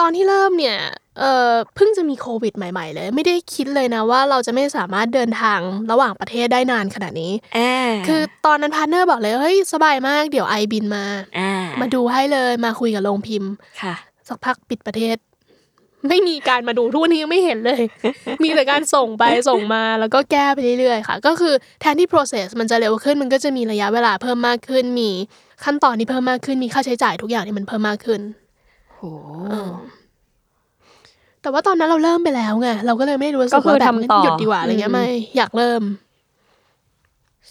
[0.00, 0.78] ตอนที่เริ่มเนี่ย
[1.20, 11.04] เอ่อเพิ่งจะมีโควิดใหม่ๆเลย ไม่ได้คิดเลยนะว่าเราจะไม่สามารถเดินทางระหว่างประเทศได้นานขนาดนี้อ่าคือตอนนั้น partner บอกเลยเฮ้ยสบายมากเดี๋ยว I บินมา
[11.38, 13.94] อ่ามาดูให้เลยมาคุยกับโรงพิมพ์ค่ะ
[14.28, 15.16] สักพักปิดประเทศ
[16.08, 17.82] ไม่มีการมาดูทุกวันนี้ยังไม่เห็นเลย
[18.42, 25.10] มีแต่การส่งไปส่งมาแล้วก็แก้ไปเรื่อยๆค่ะ ก็คือแทนที่ process มันจะเร็วขึ้นมันก็จะมีระยะเวลาเพิ่มมากขึ้น มี
[25.64, 28.20] ขั้นตอนที่เพิ่มมากขึ้นมีค่าใช้จ่ายทุกอย่างที่มันเพิ่มมากขึ้น
[28.92, 29.00] โห
[31.42, 35.82] แต่ว่าตอนนั้นเราเริ่มไปแล้วไงเราก็เลยไม่รู้สึก็กคือว่าแบบทำต่อหยุดดีกว่าอะไรเงี้ยอืมไม่อยากเริ่ม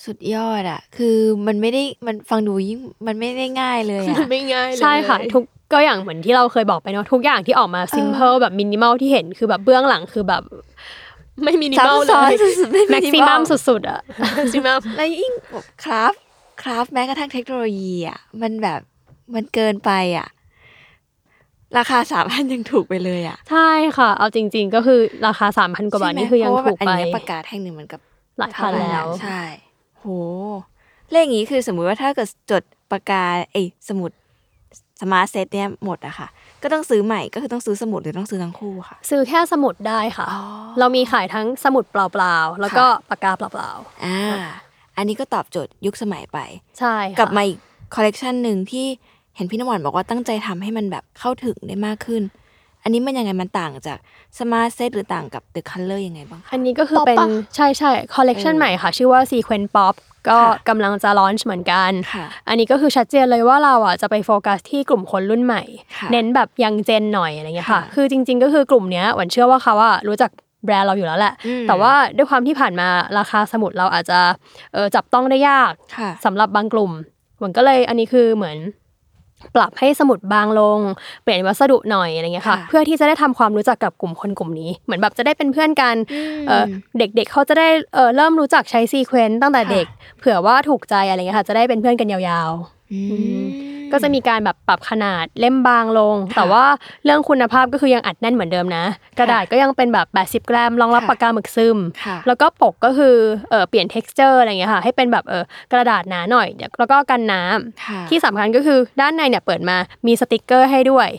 [0.05, 1.17] สุดยอดอะคือ
[1.47, 10.43] มันไม่ได้มันฟังดูยิ่งมันไม่ได้ง่ายเลยอะไม่ง่ายเลยใช่ค่ะทุก ก็อย่างเหมือนที่เราเคยบอกไปเนาะทุกอย่างที่ออกมาซิมเ l ิลแบบมินิมอลที่เห็นคือแบบเบื้องหลังคือแบบ
[11.43, 13.99] ไม่มีนิซับมอลเลซ้อนยสุดๆไม่แม็กซิมัมนิสุดๆอะ
[14.53, 16.13] ซิมัมแล้วยิ่งแบบคราฟ
[16.61, 18.79] คราฟแม้กระทั่งเทคโนโลยีอะมันแบบ
[19.35, 20.27] มันเกินไปอะ
[21.77, 28.01] ราคาสามพันยังถูกไปเลยอะใช่ค่ะ เอาจริง ๆ ก็คือราคาสามพันกว่าบาทใช่ไหมนี่คือยังเพราะว่าถูกอันไปเนี้ยประกาศแท่งหนึ่งเหมือนกับ
[28.37, 29.41] หลายพันแล้ว ใช่
[29.99, 30.05] โห
[31.11, 34.11] เลขอย่างนี้คือสมมุติว่าถ้าเกิดจดปากกาเอยสมุด
[35.01, 36.27] สมาร์ทเซตเนี่ยหมดอะค่ะ
[36.63, 40.41] ก็ต้องซื้อใหม่ก็คือต้องซื้อสมุดหรือต้องซื้อทั้งคู่ค่ะ ซื้อแค่สมุดได้ค่ะอ๋อ
[40.79, 43.71] เรามีขายทั้งสมุดเปล่าๆ แล้วก็ปากกาเปล่า
[44.05, 44.19] อ่า
[44.97, 47.59] อันนี้ก็ตอบโจทย์ยุคสมัยไปๆใช่ค่ะกลับมาอีก
[47.95, 48.85] คอลเลกชันหนึ่งที่
[49.35, 52.23] เห็นพี่น้ำหวานบอกว่าตั้งใจทำให้มันแบบเข้าถึงได้มากขึ้น
[52.85, 53.97] อันนี้มันยังไงมันต่างจาก
[54.39, 59.95] Smart Set หรือต่างกับ The Color ยังไงบ้างคะอันนี้ก็คือเป็น Pop ปะใช่ใช่คอลเลกชันเออใหม่ค่ะ ชื่อว่า Zequenz Pop
[60.29, 65.63] ก็ค่ะกำลังจะ launch เหมือนกันค่ะอันนี้ก็คือชัดเจนเลยว่าเราอะจะไปโฟกัสที่กลุ่มคนรุ่นใหม่
[65.97, 70.31] ค่ะเน้นแบบยังเจนหน่อยอะไรเงี้ยค่ะค่ะ คือจริง ๆ ก็คือกลุ่มเนี้ยหวันเชื่อว่าเขาอะรู้จัก
[70.65, 74.19] แบรนด์เราอยู่แล้วแหละอืมแต่ว่าด้วยความที่ผ่านมาราคาสมุดเราอาจจะ
[74.73, 76.91] เออจับต้องได้ยากค่ะสำหรับบางกลุ่ม
[77.39, 78.57] หวันก็เลยอันนี้คือเหมือน
[79.55, 80.79] ปรับให้สมุดบางลง
[81.23, 86.65] เปลี่ยนวัสดุหน่อยอะไรเงี้ยค่ะค่ะเพื่อที่จะได้ทำความรู้จักกับกลุ่มคนกลุ่มนี้ เหมือนแบบจะได้เป็นเพื่อนกันอืมเออ
[86.99, 89.87] เด็กๆเขาจะได้เออเริ่มรู้จักใช้ซีเควนต์ตั้งแต่ค่ะเด็ก
[90.19, 92.74] เผื่อว่าถูกใจอะไรเงี้ยค่ะ จะได้เป็นเพื่อนกันยาวๆอืม
[93.91, 96.65] ก็จะมีการแบบปรับขนาดเล่มบางลงค่ะแต่ว่า
[97.05, 98.85] เรื่องคุณภาพก็คือยังอัดแน่นเหมือนเดิมนะ
[99.19, 100.07] กระดาษก็ยังเป็นแบบ
[100.43, 103.15] 80 กรัมรองรับค่ะปากกาหมึกซึมค่ะแล้วก็ปกก็คือ
[103.49, 109.77] เออเปลี่ยน texture อะไรอย่างเงี้ยค่ะ ให้เป็นแบบเออกระดาษหนาหน่อยเดี๋ยวแล้วก็กันน้ำค่ะที่สำคัญก็คือด้านในเนี่ยเปิดมา
[110.07, 111.09] มีสติกเกอร์ให้ด้วย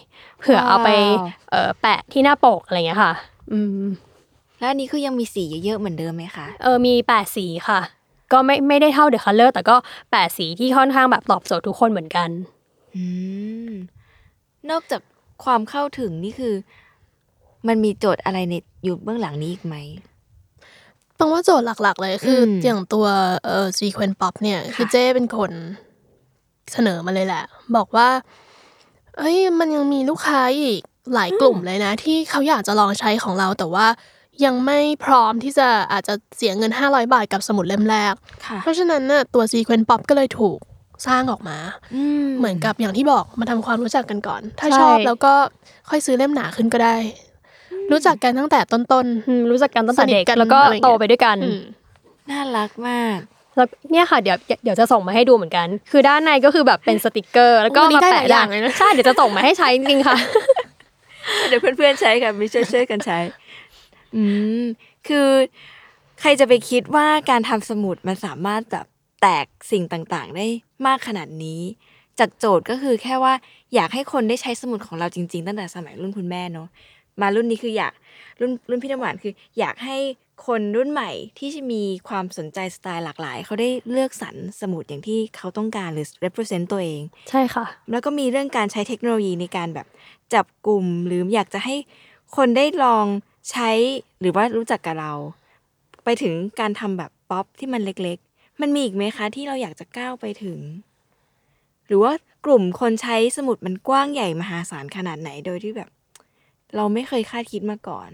[0.41, 3.12] เผื่อเอาไปว้าวเออแปะที่หน้าปกอะไรอย่างเงี้ยค่ะ
[3.53, 3.85] อืม
[4.59, 7.81] แล้วอันนี้คือยังมีสีเยอะๆเหมือนเดิมไหมคะ เออ มีแปดสีค่ะ
[8.33, 9.77] ก็ไม่ไม่ได้เท่าเดอะคัลเลอร์แต่ก็
[10.11, 12.29] แปดสีที่ค่อนข้างแบบตอบโจทย์ทุกคนเหมือนกัน
[12.97, 13.05] อื
[13.70, 13.72] ม
[14.70, 15.01] นอกจาก
[15.45, 16.55] ความเข้าถึงนี่คือ
[17.68, 18.55] มันมีโจทย์อะไรใน
[18.85, 19.77] อยู่เบื้องหลังนี้อีกไหม
[21.18, 23.07] ปังว่าโจทย์หลัก ๆ เลยคืออมอย่างตัว
[23.45, 25.53] เอ่อ sequence pop เนี่ยคือเจ้เป็นคน
[26.72, 27.45] เสนอมาเลยแหละ
[27.77, 28.09] บอกว่า
[29.18, 30.81] เอ้ยมันยังมีลูกค้าอีก
[31.14, 33.87] หลายกลุ่มเลยนะ ที่เขาอยากจะลองใช้ของเราแต่ว่า
[34.45, 38.14] ยังไม่พร้อมที่จะอาจจะเสียเงิน 500 บาทกับสมุดเล่มแรก
[38.47, 40.59] ค่ะเพราะฉะนั้นน่ะตัว sequence pop ก็เลยถูก
[41.07, 41.59] สร้างออกมา
[42.39, 45.32] เหมือนกับอย่างที่บอกมาทำความรู้จักกันก่อน ถ้าใช่ชอบแล้วก็
[45.91, 46.97] ค่อยซื้อเล่มหนาขึ้นก็ได้
[47.93, 51.61] รู้จักกันตั้งแต่ต้นอืมรู้จักกันตั้งแต่สนิทเด็กกันแล้วก็อะไรอย่างเงี้ยโตไปด้วยกันๆอืม
[52.30, 53.18] น่ารักมาก
[53.57, 60.16] แล้วเนี่ยค่ะเดี๋ยวเดี๋ยวจะส่งมาให้ดูเหมือนกัน คือด้านในก็คือแบบเป็นสติกเกอร์ แล้วก็วันนี้มาได้หลาแปะยอได้ย่างเลยนะใช่เดี๋ยวจะส่งมาให้ใช้จริงๆค่ะ
[61.49, 63.18] เดี๋ยวเพื่อนๆใช้กันมีช่วยๆกันใช้
[64.16, 64.24] อื
[64.62, 64.64] ม
[65.09, 65.28] คือ
[66.20, 68.86] ใครจะไปคิดว่าการทำสมุดมันสามารถแบบ
[69.22, 70.46] แตกสิ่งต่างๆ ได้
[70.86, 71.61] มากขนาดนี้
[72.18, 73.34] จากโจทย์ก็คือแค่ว่า
[73.74, 76.68] อยากให้คนได้ใช้สมุดของเราจริง ๆ ตั้งแต่สมัยรุ่นคุณแม่เนาะ
[77.20, 77.92] มารุ่นนี้คืออยาก
[78.40, 79.96] รุ่นรุ่นพี่น้ำหวานคือ อยากให้
[80.46, 89.86] คนรุ่นใหม่ที่จะมีความสนใจสไตล์หลากหลาย เขาได้เลือกสรรสมุดอย่างที่เขาต้องการหรือ represent ตัวเอง ใช่ค่ะ แล้วก็มีเรื่องการใช้เทคโนโลยีในการแบบ
[90.34, 91.74] จับกลุ่มหรืออยากจะให้
[92.36, 93.07] คนได้ลอง
[93.51, 93.70] ใช้
[94.20, 95.12] หรือว่ารู้จักกับเรา
[96.05, 100.59] ไปถึงการทำแบบป๊อปที่มันเล็กๆ มันมีอีกไหมคะ ที่เราอยากจะก้าวไปถึง
[101.86, 102.12] หรือว่า
[102.47, 105.88] กลุ่มคนใช้สมุดมันกว้างใหญ่มหาศาลขนาดไหนโดยที่แบบ
[106.76, 108.11] เราไม่เคยคาดคิดมาก่อน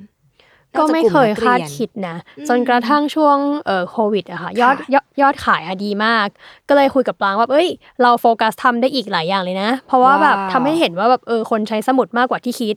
[0.79, 2.17] ก็ไม่เคยคาดคิดนะ
[2.49, 6.27] จนกระทั่งช่วงเอ่อโควิดอะค่ะยอดยอดยอดขายอะดีมาก
[6.69, 7.69] ก็เลยคุยกับปรางว่าเอ้ย
[8.03, 12.77] เราโฟกัสทำได้อีกหลายอย่างเลยนะ เพราะว่าแบบทำให้เห็นว่าแบบเออคนใช้สมุดมากกว่าที่คิด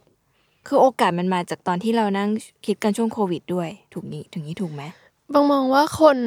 [0.67, 2.29] คือโอกาสมันมาจากตอนที่เรานั่ง
[2.65, 4.83] คิดกันช่วงโควิดด้วย ถูกนี้ถึงนี้ถูกไหม
[5.33, 6.17] บางมองว่าคน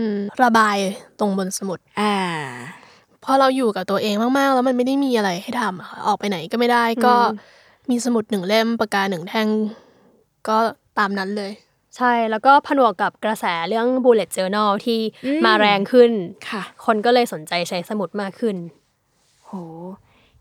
[0.43, 0.76] ระบาย
[1.18, 2.14] ตรงบนสมุด อ่า
[3.24, 7.14] พอเราอยู่กับตัวเองมากๆ แล้วมันไม่ได้มีอะไรให้ทำอะค่ะออกไปไหนก็ไม่ได้ก็
[7.91, 9.49] มีสมุดหนึ่งเล่มปากกาหนึ่งแท่ง
[10.49, 10.59] ก็
[10.99, 11.53] ตามนั้นเลย
[11.97, 16.11] ใช่แล้วก็ผนวกกับกระแสเรื่อง bullet journal ที่อืมมาแรงขึ้น
[16.51, 18.57] ค่ะ คนก็เลยสนใจใช้สมุดมากขึ้น
[19.47, 19.53] โห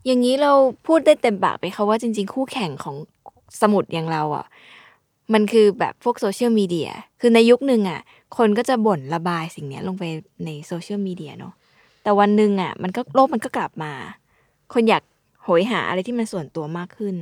[0.05, 0.51] อย่างนี้เรา
[0.87, 2.95] พูดได้เต็มปากไปค่ะว่าจริง ๆ คู่แข่งของ
[3.61, 4.45] สมุดอย่างเราอะ
[5.33, 6.89] มันคือแบบพวกโซเชียลมีเดีย
[7.19, 8.01] คือในยุคหนึ่งอะ
[8.37, 10.03] คนก็จะบ่นระบายสิ่งเนี้ยลงไป
[10.45, 11.53] ในโซเชียลมีเดียเนาะ
[12.03, 13.93] แต่วันหนึ่งอะ มันก็โลกมันก็กลับมา
[14.73, 15.03] คนอยาก
[15.43, 17.15] โหยหาอะไรที่มันส่วนตัวมากขึ้น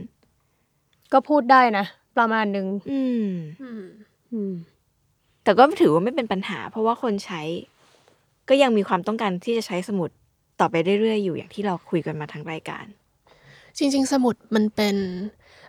[1.14, 1.86] ก็พูดได้นะ
[2.18, 3.30] ประมาณหนึ่งอืม
[4.34, 4.54] อืม
[5.44, 7.42] แต่ก็ถือว่าไม่เป็นปัญหา เพราะว่าคนใช้
[8.50, 10.10] ก็ยังมีความต้องการที่จะใช้สมุด
[10.60, 12.86] ต่อไปเรื่อยๆอยู่อย่างที่เราคุยกันมาทั้งรายการ
[13.78, 14.96] จริง ๆ สมุดมันเป็น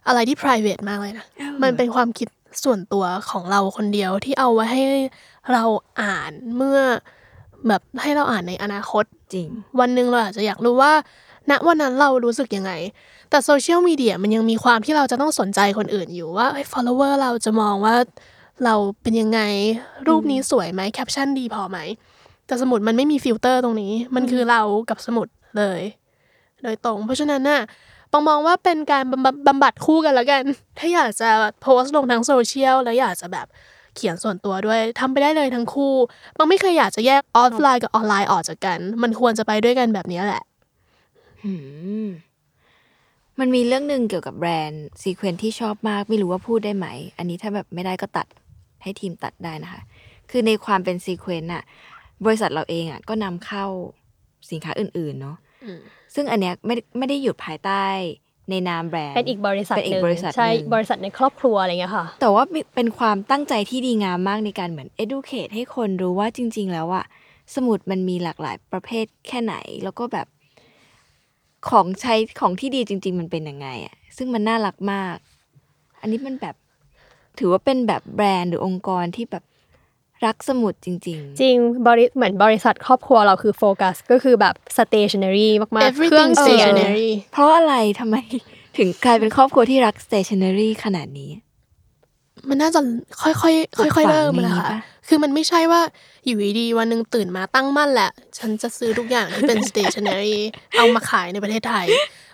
[0.09, 2.29] อะไรที่ private มากเลยนะเออมันเป็นความคิด
[2.65, 4.85] ส่วนตัวของเราคนเดียวที่เอาไว้ให้
[5.53, 5.65] เรา
[6.03, 6.79] อ่านเมื่อ
[7.69, 9.05] แบบให้เราอ่านในอนาคต
[9.35, 9.49] จริง
[9.81, 10.93] วันหนึ่งเราอาจจะอยากรู้ว่า
[11.51, 12.73] ณวันนั้นเรารู้สึกยังไง
[13.31, 17.97] แต่โซเชียลมีเดียมันยังมีความที่เราจะต้องสนใจคนอื่นอยู่ว่าเฮ้ย follower เราจะมองว่า
[18.65, 19.41] เราเป็นยังไง
[20.09, 21.79] รูปนี้สวยไหมแคปชั่นดีพอไหม
[22.47, 25.29] แต่สมุดมันไม่มีฟิลเตอร์ตรงนี้ มันคือเรากับสมุด
[25.59, 25.81] เลย
[26.63, 27.67] โดยตรง เพราะฉะนั้นน่ะป
[28.17, 30.43] องมองว่าเป็นการบำบัดบำบัดคู่กันแล้วกัน
[30.79, 31.29] ถ้าอยากจะ
[31.63, 33.47] โพสต์ลงทั้งโซเชียลแล้วอยากจะแบบ
[33.97, 35.95] เขียนส่วนตัวด้วยทำไปได้เลยทั้งคู่
[36.37, 40.43] ปองไม่เคยอยากจะแยกออฟไลน์กับออนไลน์ออกจากกัน มันควรจะไปด้วยกันแบบนี้แหละ
[41.45, 41.55] หื
[42.05, 42.07] ม
[43.41, 46.87] มันมีเรื่องหนึ่งเกี่ยวกับแบรนด์ Zequenz ที่ชอบมาก ไม่รู้ว่าพูดได้ไหม
[47.19, 48.27] อันนี้ถ้าแบบไม่ได้ก็ตัด
[48.83, 49.81] ให้ทีมตัดได้นะคะ
[50.31, 51.63] คือในความเป็นซีเควนต์อะ
[52.25, 53.65] บริษัทเราเองอะก็นำเข้า
[54.51, 55.81] สินค้าอื่น ๆ เนาะอืม
[56.17, 57.85] ซึ่งอันเนี้ยไม่ได้ไม่ได้อยู่ภายใต้
[58.51, 62.45] ในนามแบรนด์เป็นอีกบริษัทเป็นหอีนึ่กงบริษัทใช่หนึ่งบริษัทในครอบครัวอะไรเงี้ยค่ะ แต่ว่า
[62.75, 67.05] เป็นความตั้งใจที่ดีงามมากในการเหมือน educate ให้คนรู้ว่าจริง ๆ แล้วอะ
[67.55, 69.55] สมุดมันมีหลากหลายประเภทแค่ไหน
[69.85, 70.27] แล้วก็แบบ
[71.69, 75.17] ของใช้ของที่ดีจริง ๆ มันเป็นยังไงอะซึ่งมันน่ารักมาก
[76.01, 76.55] อันนี้มันแบบ
[77.39, 79.45] ถือว่าเป็นแบบแบรนด์หรือองค์กรที่แบบ
[80.25, 81.09] รักสมุดจริงจ
[81.43, 81.57] ริง
[81.87, 88.17] บริเหมือนบริษัทครอบครัวเราคือโฟกัสก็คือแบบ stationery มากๆ เครื่ everything เขียน stationery ๆเพราะอะไรทำไม
[88.79, 91.31] ถึงกลายเป็นครอบครัวที่รัก stationery ขนาดนี้
[92.49, 92.81] มันน่าจะ
[93.23, 95.81] ค่อยๆปลูกค่อยๆฝังเริ่มในนะนี้คะปะคือมันไม่ใช่ว่า
[96.27, 100.37] อยู่ดีๆวันหนึ่งตื่นมาตั้งมั่นแหละ ฉันจะซื้อทุกอย่างที่เป็น stationery
[100.77, 101.87] เอามาขายในประเทศไทย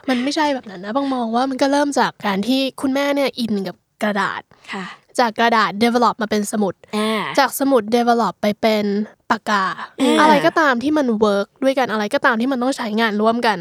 [0.08, 4.84] มันไม่ใช่แบบนั้นนะบางมองว่ามันก็เริ่มจากการที่คุณแม่เนี่ยอินกับกระดาษค่ะ
[5.20, 8.84] จากกระดาษ develop มาเป็นสมุดอ่าจากสมุด develop ไปเป็น
[9.30, 9.64] ปากกา
[10.00, 13.58] อ่าอะไรก็ตามที่มัน work ด้วยกันอะไรก็ตามที่มันต้องใช้งานร่วมกัน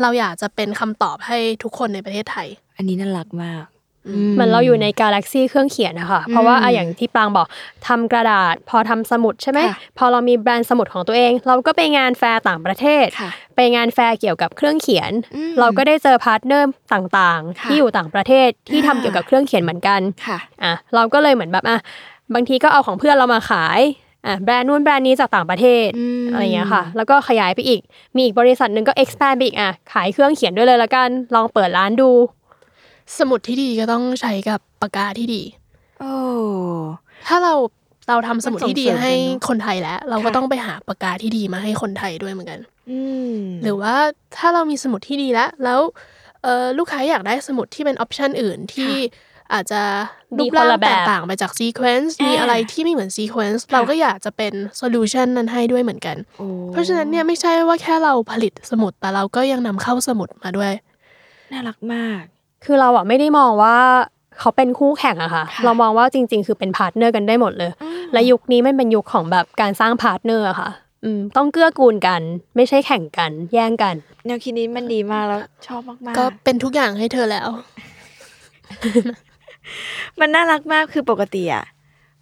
[0.00, 3.64] เราอยากจะเป็นคำตอบให้ทุกคนในประเทศไทย อันนี้น่ารักมาก
[4.34, 7.46] เหมือนเราอยู่ในกาแล็กซี่เครื่องเขียนนะคะเพราะว่าอะอย่างที่ปรางบอก
[7.86, 21.78] ทำกระดาษ พอทำสมุดใช่ไหมค่ะพอเรามีแบรนด์สมุดของตัวเอง เราก็ไปงานแฟร์ต่างประเทศค่ะไปงานแฟร์เกี่ยวกับเครื่องเขียนอืมเราก็ได้เจอ partner ต่างๆค่ะที่อยู่ต่างประเทศที่ทำอ่าเกี่ยวกับเครื่องเขียนเหมือนกันค่ะอะเราก็เลยเหมือนแบบอะ
[22.34, 23.80] บางทีก็เอาของเพื่อนเรามาขาย
[24.26, 27.80] อะแบรนด์นู้นแบรนด์นี้จากต่างประเทศอืมอะไรอย่างเงี้ยค่ะ แล้วก็ขยายไปอีก
[28.16, 32.10] มีอีกบริษัทหนึ่งก็ expand ไปอีกอะขายเครื่องเขียนด้วยเลยละกัน ลองเปิดร้านดู
[33.18, 35.42] สมุดที่ดีก็ต้องใช้กับปากกาที่ดี
[36.00, 36.12] โอ้
[37.28, 37.54] ถ้าเรา
[38.08, 43.00] เราทำสมุดที่ดีมันส่งเสริมให้กันเนอะคนไทยแล้ว เราก็ค่ะต้องไปหาปากกาที่ดีมาให้คนไทยด้วยเหมือนกันอื
[43.34, 43.94] มหรือว่า
[44.36, 45.80] ถ้าเรามีสมุดที่ดีแล้ว แล้ว
[46.42, 48.92] เอ่อลูกค้าอยากได้สมุดที่เป็น option อื่นที่
[49.52, 49.82] อาจจะ
[50.38, 60.72] ดีรูปคนร่างละแบบแตกต่างไปจาก Zequenz มีอะไรที่ไม่เหมือน Zequenz เราก็อยากจะเป็น solution นั้นให้ด้วยเหมือนกันโอ้เพราะฉะนั้นเนี่ยไม่ใช่ว่าแค่เราผลิตสมุดแต่เราก็ยังนำเข้าสมุดมาด้วย
[61.52, 62.24] น่ารักมาก
[62.64, 63.76] คือเราอะไม่ได้มองว่า
[64.38, 67.70] เขาเป็นคู่แข่งอะค่ะค่ะ เรามองว่าจริง ๆ คือเป็น partner กันได้หมดเลย
[68.12, 70.70] และยุคนี้มันเป็นยุคของแบบการสร้าง partner อะค่ะ
[71.04, 72.20] อืมต้องเกื้อกูลกัน
[72.56, 73.94] ไม่ใช่แข่งกัน แย่งกัน
[74.26, 77.48] แนวคิดนี้มันดีมากแล้วชอบมากๆ ก็เป็นทุกอย่างให้เธอแล้ว
[80.20, 81.64] มันน่ารักมากคือปกติอะ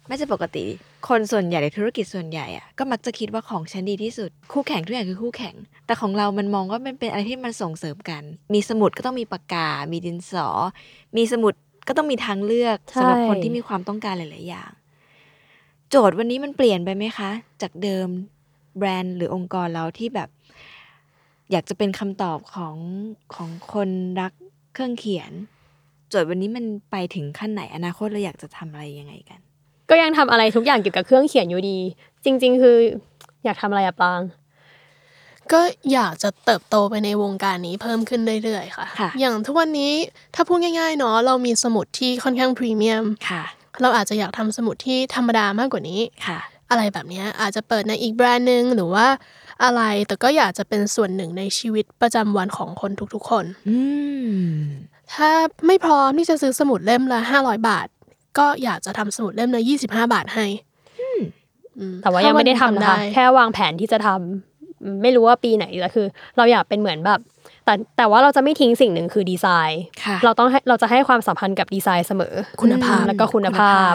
[0.07, 0.65] ไม่ใช่ปกติ
[1.07, 8.23] คนส่วนใหญ่ในธุรกิจส่วนใหญ่อะก็มักจะคิดว่าของฉันดีที่สุด คู่แข่งทุกอย่างคือคู่แข่ง แต่ของเรามันมองว่ามันเป็นอะไรที่มันส่งเสริมกัน
[8.53, 10.47] มีสมุดก็ต้องมีปากกา มีดินสอ
[11.17, 11.53] มีสมุด
[11.87, 14.71] ก็ต้องมีทางเลือกใช่สำหรับคนที่มีความต้องการหลาย ๆ อย่าง
[15.89, 17.31] โจทย์วันนี้มันเปลี่ยนไปไหมคะ
[17.61, 18.07] จากเดิม
[18.77, 20.29] แบรนด์หรือองค์กรเราที่แบบ
[21.51, 22.75] อยากจะเป็นคำตอบของ
[23.35, 23.89] ของคน
[24.21, 24.33] รัก
[24.73, 25.31] เครื่องเขียน
[26.09, 29.39] โจทย์วันนี้มันไปถึงขั้นไหนอนาคตเราอยากจะทำอะไรยังไงกัน
[29.89, 31.77] ก็ยังทำอะไรทุกอย่างเกี่ยวกับเครื่องเขียนอยู่ดี
[32.23, 32.77] จริง ๆ คือ
[33.43, 34.21] อยากทำอะไรอะปาง
[35.51, 35.61] ก็
[35.93, 39.91] อยากจะเติบโตไปในวงการนี้เพิ่มขึ้นเรื่อยๆค่ะค่ะ อย่างทุกวันนี้
[40.35, 43.43] ถ้าพูดง่ายๆเนาะเรามีสมุดที่ค่อนข้างพรีเมียมค่ะ
[43.81, 49.07] เราอาจจะอยากทำสมุดที่ธรรมดามากกว่านี้ค่ะ อะไรแบบเนี้ยอาจจะเปิดในอีกแบรนด์หนึ่งหรือว่า
[49.63, 53.77] อะไรแต่ก็อยากจะเป็นส่วนหนึ่งในชีวิตประจำวันของคนทุกๆคนอื
[54.29, 54.33] ม
[55.13, 55.29] ถ้า
[55.67, 57.87] ไม่พร้อมที่จะซื้อสมุดเล่มละห้าร้อยบาท
[58.39, 60.45] ก็อยากจะทำสมุดเล่มละยี่สิบห้าบาทให้
[60.99, 67.19] อืมแต่ว่ายังไม่ได้ทำนะคะถ้าวันหงแค่วางแผนที่จะทำอืมไม่รู้ว่าปีไหนแต่คือ เราอยากเป็นเหมือนแบบ
[67.65, 73.93] แต่แต่ว่าเราจะไม่ทิ้งสิ่งหนึ่งคือดีไซน์ค่ะเราต้องให้เราจะให้ความสัมพันธ์กับดีไซน์เสมอ คุณภาพแล้วก็คุณภาพ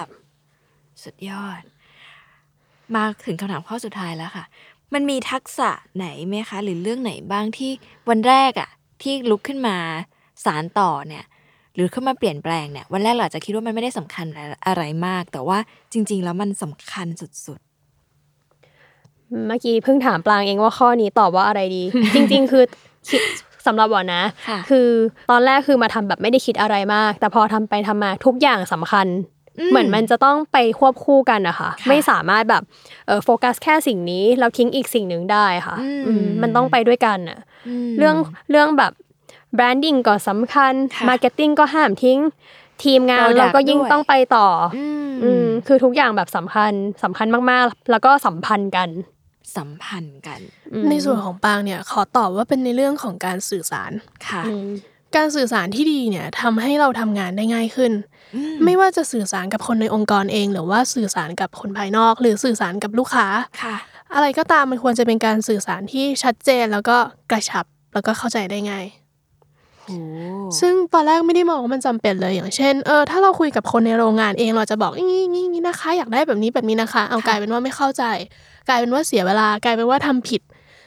[1.04, 1.60] สุดยอด
[2.94, 4.44] มาถึงคำถามข้อสุดท้ายแล้วค่ะ
[4.94, 7.70] มันมีทักษะไหนไหมคะ หรือเรื่องไหนบ้างที่
[8.08, 8.70] วันแรกอะ
[9.02, 9.76] ที่ลุกขึ้นมา
[10.44, 11.24] สารต่อเนี่ย
[11.74, 14.26] หรือขึ้นมาเปลี่ยนแปลงเนี่ยวันแรกเราอาจจะคิดว่ามันไม่ได้สำคัญ
[14.66, 15.58] อะไรมาก แต่ว่า
[15.92, 17.58] จริง ๆ แล้วมันสำคัญสุด
[19.48, 21.82] เมื่อกี้เพิ่งถามปลางเองว่าข้อนี้ตอบว่าอะไรดี
[22.14, 22.64] จริง ๆ คือ
[23.08, 23.20] คิด
[23.66, 24.88] สำหรับวอนะค่ะคือ
[25.30, 29.06] ตอนแรกคือมาทำแบบไม่ได้คิดอะไรมาก แต่พอทำไปทำมาทุกอย่างสำคัญ
[29.70, 32.62] เหมือนมันจะต้องไปควบคู่กันนะคะค่ะไม่สามารถแบบ
[33.06, 38.16] เออโฟกัสแค่สิ่งนี้แล้วทิ้งอีกสิ่งหนึ่งได้ค่ะอืมอืมมันต้องไปด้วยกันอะๆมเรื่อง
[38.50, 38.92] เรื่องแบบ
[39.54, 42.18] branding ก็สำคัญค่ะ marketing ก็ห้ามทิ้ง
[42.84, 48.88] ทีมงาน Product เราก็ยิ่งด้วยต้องไปต่อออืมอืมคือทุกอย่างแบบสำคัญสำคัญมากๆ แล้วก็สัมพันธ์กัน
[49.56, 50.40] สัมพันธ์กัน
[50.72, 53.92] อืมในส่วนของปองเนี่ยขอตอบว่าเป็นในเรื่องของการสื่อสาร
[54.28, 54.68] ค่ะอืม
[55.16, 57.92] การสื่อสารที่ดีเนี่ยทำให้เราทำงานได้ง่ายขึ้น
[58.64, 63.26] ไม่ว่าจะสื่อสารกับคนในองค์กรเอง หรือว่าสื่อสารกับคนภายนอก หรือสื่อสารกับลูกค้า
[63.62, 63.76] ค่ะ
[64.14, 66.96] อะไรก็ตามมันควรจะเป็นการสื่อสารที่ชัดเจนแล้วก็
[67.30, 69.03] กระชับแล้วก็เข้าใจได้ง่ายโอ้
[70.60, 78.04] ซึ่งตอนแรกไม่ได้มองว่ามันจำเป็นเลยอย่างเช่นเออถ้าเราคุยกับคนในโรงงานเองเราจะบอกงี้งี้งี้นะคะ อยากได้แบบนี้แบบนี้นะคะ เอากลายเป็นว่าไม่เข้าใจ
[78.68, 80.42] กลายเป็นว่าเสียเวลากลายเป็นว่าทำผิด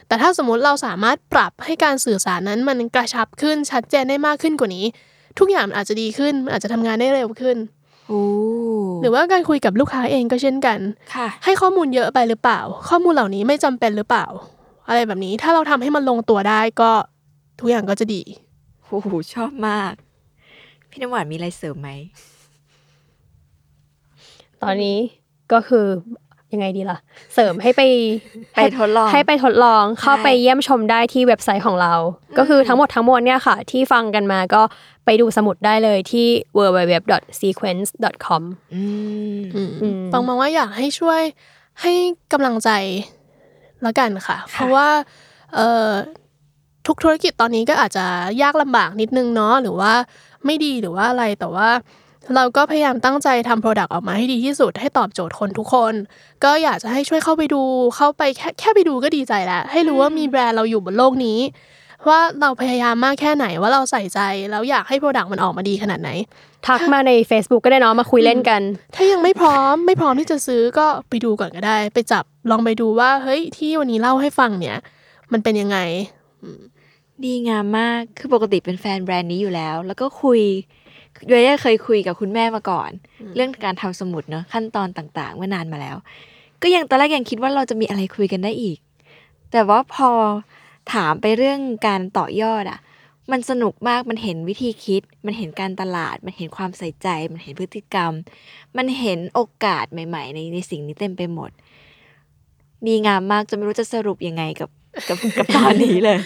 [0.08, 4.84] แต่ถ้าสมมุติเราสามารถปรับให้การสื่อสารนั้นมันกระชับขึ้นชัดเจนได้มากขึ้นกว่านี้
[5.38, 7.56] ทุกอย่างมันอาจจะดีขึ้นมันอาจจะทำงานได้เร็วขึ้น
[8.08, 8.22] โอ้
[9.02, 10.78] หรือว่าการคุยกับลูกค้าเองก็เช่นกัน
[11.14, 14.26] ค่ะให้ข้อมูลเยอะไปหรือเปล่า ข้อมูลเหล่านี้ไม่จำเป็นหรือเปล่า
[14.88, 16.90] อะไรแบบนี้ถ้าเราทำให้มันลงตัวได้ก็
[17.60, 18.22] ทุกอย่างก็จะดี
[18.88, 19.92] โอ้โหชอบมาก
[20.90, 21.90] พี่น้ำหวานมีอะไรเสริมไหม
[24.62, 24.98] ตอนนี้
[25.52, 25.86] ก็คือ
[26.52, 26.98] ยังไงดีล่ะ
[27.34, 27.82] เสริมให้ไป
[28.54, 31.94] ไปทดลองให้ไปทดลองเข้าใช่ไปเยี่ยมชมได้ที่เว็บไซต์ของเรา
[32.38, 34.62] ก็คือทั้งหมดทั้งมวลเนี่ยค่ะ ที่ฟังกันมาก็
[35.04, 38.42] ไปดูสมุดได้เลยที่ www.zequenz.com
[38.74, 38.82] อื
[39.38, 41.22] มอืมอืมปองมองว่าอยากให้ช่วย
[41.80, 41.92] ให้
[42.32, 42.70] กำลังใจ
[43.82, 44.88] แล้วกันค่ะ เพราะว่า
[45.54, 45.90] เอ่อ
[46.88, 48.04] ทุกธุรกิจตอนนี้ก็อาจจะ
[48.42, 49.92] ยากลำบากนิดนึงเนาะหรือว่า
[50.44, 51.68] ไม่ดีหรือว่าอะไรแต่ว่า
[52.34, 55.94] เราก็พยายามตั้งใจทำ product ออกมาให้ดีที่สุด ให้ตอบโจทย์คนทุกคน
[56.44, 57.62] ก็อยากจะให้ช่วยเข้าไปดู
[57.96, 61.38] เข้าไปแค่แค่ไปดูก็ดีใจแล้ว ให้รู้ว่ามีแบรนด์เราอยู่บนโลกนี้
[62.08, 64.20] ว่าเราพยายามมากแค่ไหนว่าเราใส่ใจ
[64.50, 66.10] แล้วอยากให้ product มันออกมาดีขนาดไหน
[66.66, 68.60] ทักมาใน Facebook ก็ได้เนาะมาคุยเล่นกัน
[68.94, 74.76] ถ้ายังไม่พร้อมไม่พร้อมที่จะซื้อก็ไปดูก่อนก็ได้ ไปจับลองไปดูว่าเฮ้ยที่วันนี้เล่าให้ฟังเนี่ย
[75.32, 75.78] มันเป็นยังไง
[77.24, 80.40] ดีงามมาก คือปกติเป็นแฟนแบรนด์นี้อยู่แล้ว แล้วก็คุย
[81.28, 82.90] โดยได้เคยคุยกับคุณแม่มาก่อน
[83.34, 85.96] เรื่องการทำสมุดเนอะขั้นตอนต่างๆเมื่อนานมาแล้ว
[86.62, 88.78] ก็ยังตอนแรกยังคิดว่าเราจะมีอะไรคุยกันได้อีก
[89.52, 90.10] แต่ว่าพอ
[90.92, 92.80] ถามไปเรื่องการต่อยอดอะ
[93.30, 98.12] มันสนุกมากมันเห็นวิธีคิด มันเห็นการตลาด มันเห็นความใส่ใจ มันเห็นพฤติกรรม
[98.76, 101.50] มันเห็นโอกาสใหม่ ๆ ในในสิ่งนี้เต็มไปหมด
[102.86, 104.70] ดีงามมากจนไม่รู้จะสรุปยังไงกับ
[105.08, 106.18] กับกับตอนนี้เลย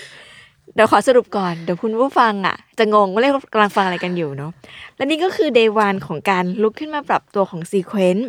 [0.74, 4.52] เดี๋ยวขอสรุปก่อน เดี๋ยวคุณผู้ฟังอะ จะงงว่าเรียกกำลังฟังอะไรกันอยู่เนาะ
[4.96, 8.24] และนี่ก็คือ day one ของการลุกขึ้นมาปรับตัวของ Sequence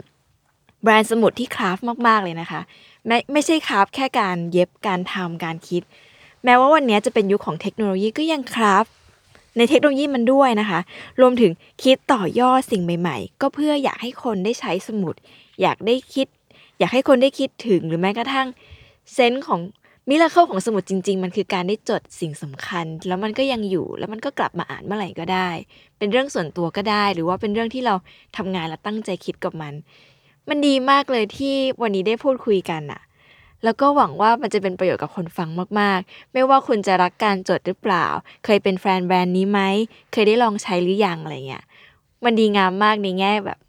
[0.83, 1.77] แบรนด์สมุดที่คราฟ
[2.07, 2.61] มาก ๆ เลยนะคะ
[3.07, 5.81] ไม่ไม่ใช่คราฟแค่การเย็บการทำการคิด
[6.43, 8.85] แม้ว่าวันนี้จะเป็นยุคของเทคโนโลยีก็ยังคราฟ
[9.57, 10.79] ในเทคโนโลยีมันด้วยนะคะ
[11.21, 11.51] รวมถึง
[11.83, 15.15] คิดต่อยอดสิ่งใหม่ ๆ ก็เพื่ออยากให้คนได้ใช้สมุด
[15.61, 16.27] อยากได้คิด
[16.79, 18.47] อยากให้คนได้คิดถึงหรือแม้กระทั่ง
[19.13, 19.59] เซนส์ของ
[20.09, 25.49] มิราเคิลของสมุดจริง ๆ มันคือการได้จดสิ่งสำคัญ แล้วมันก็ยังอยู่ แล้วมันก็กลับมาอ่านเมื่อไหร่ก็ได้
[25.97, 27.95] เป็นเรื่องส่วนตัวก็ได้ หรือว่าเป็นเรื่องที่เรา
[28.37, 29.73] ทำงานแล้วตั้งใจคิดกับมัน
[30.49, 33.01] มันดีมากเลยที่วันนี้ได้พูดคุยกันอะ
[33.63, 35.49] แล้วก็หวังว่ามันจะเป็นประโยชน์กับคนฟัง
[35.79, 38.05] มากๆ ไม่ว่าคุณจะรักการจดหรือเปล่า
[38.45, 39.59] เคยเป็นแฟนแบรนด์นี้ไหม
[40.11, 41.63] เคยได้ลองใช้หรือยังอะไรเงี้ย
[42.23, 43.59] มันดีงามมากในแง่แบบ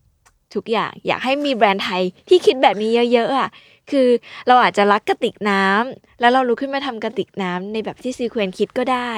[0.55, 3.49] ทุกอย่าง อยากให้มีแบรนด์ไทยที่คิดแบบนี้เยอะๆอะ
[3.91, 4.09] คือ
[4.49, 9.13] เราอาจจะรักกระติกน้ำแล้วเราลุกขึ้นมาทำกระติกน้ำในแบบที่ซีเควนคิดก็ได้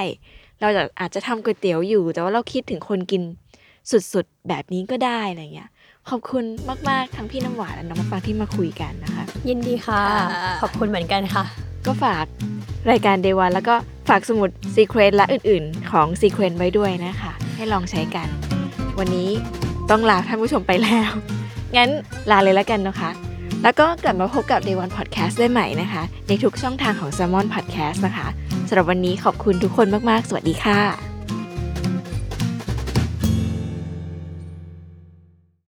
[0.60, 0.68] เรา
[1.00, 3.22] อาจจะทำก๋วยเตี๋ยวอยู่ แต่ว่าเราคิดถึงคนกิน
[3.90, 5.70] สุดๆ แบบนี้ก็ได้อะไรเงี้ย
[6.08, 6.44] ขอบคุณ
[6.88, 10.02] มาก ๆ ทั้งพี่น้ำหวานและน้องมะปรางที่มาคุยกันนะคะ ยินดีค่ะ
[10.32, 11.44] ค่ะ ขอบคุณเหมือนกันค่ะ
[11.86, 12.24] ก็ฝาก
[12.90, 13.74] รายการ Day One แล้วก็
[14.08, 18.28] ฝากสมุด Secret และอื่น ๆ ของ Secret ไว้ด้วยนะคะ ให้ลองใช้กัน
[18.98, 19.30] วันนี้
[19.90, 21.10] ต้องลาท่านผู้ชมไปแล้ว
[21.76, 21.90] งั้น
[22.30, 23.10] ลาเลยแล้วกันนะคะ
[23.62, 28.26] แล้วก็กลับมาพบกับ Day One Podcast ได้ใหม่นะคะ ในทุกช่องทางของ s ซ l m o n Podcast นะคะ
[28.68, 31.15] สำหรับวันนี้ขอบคุณทุกคนมาก ๆ สวัสดีค่ะ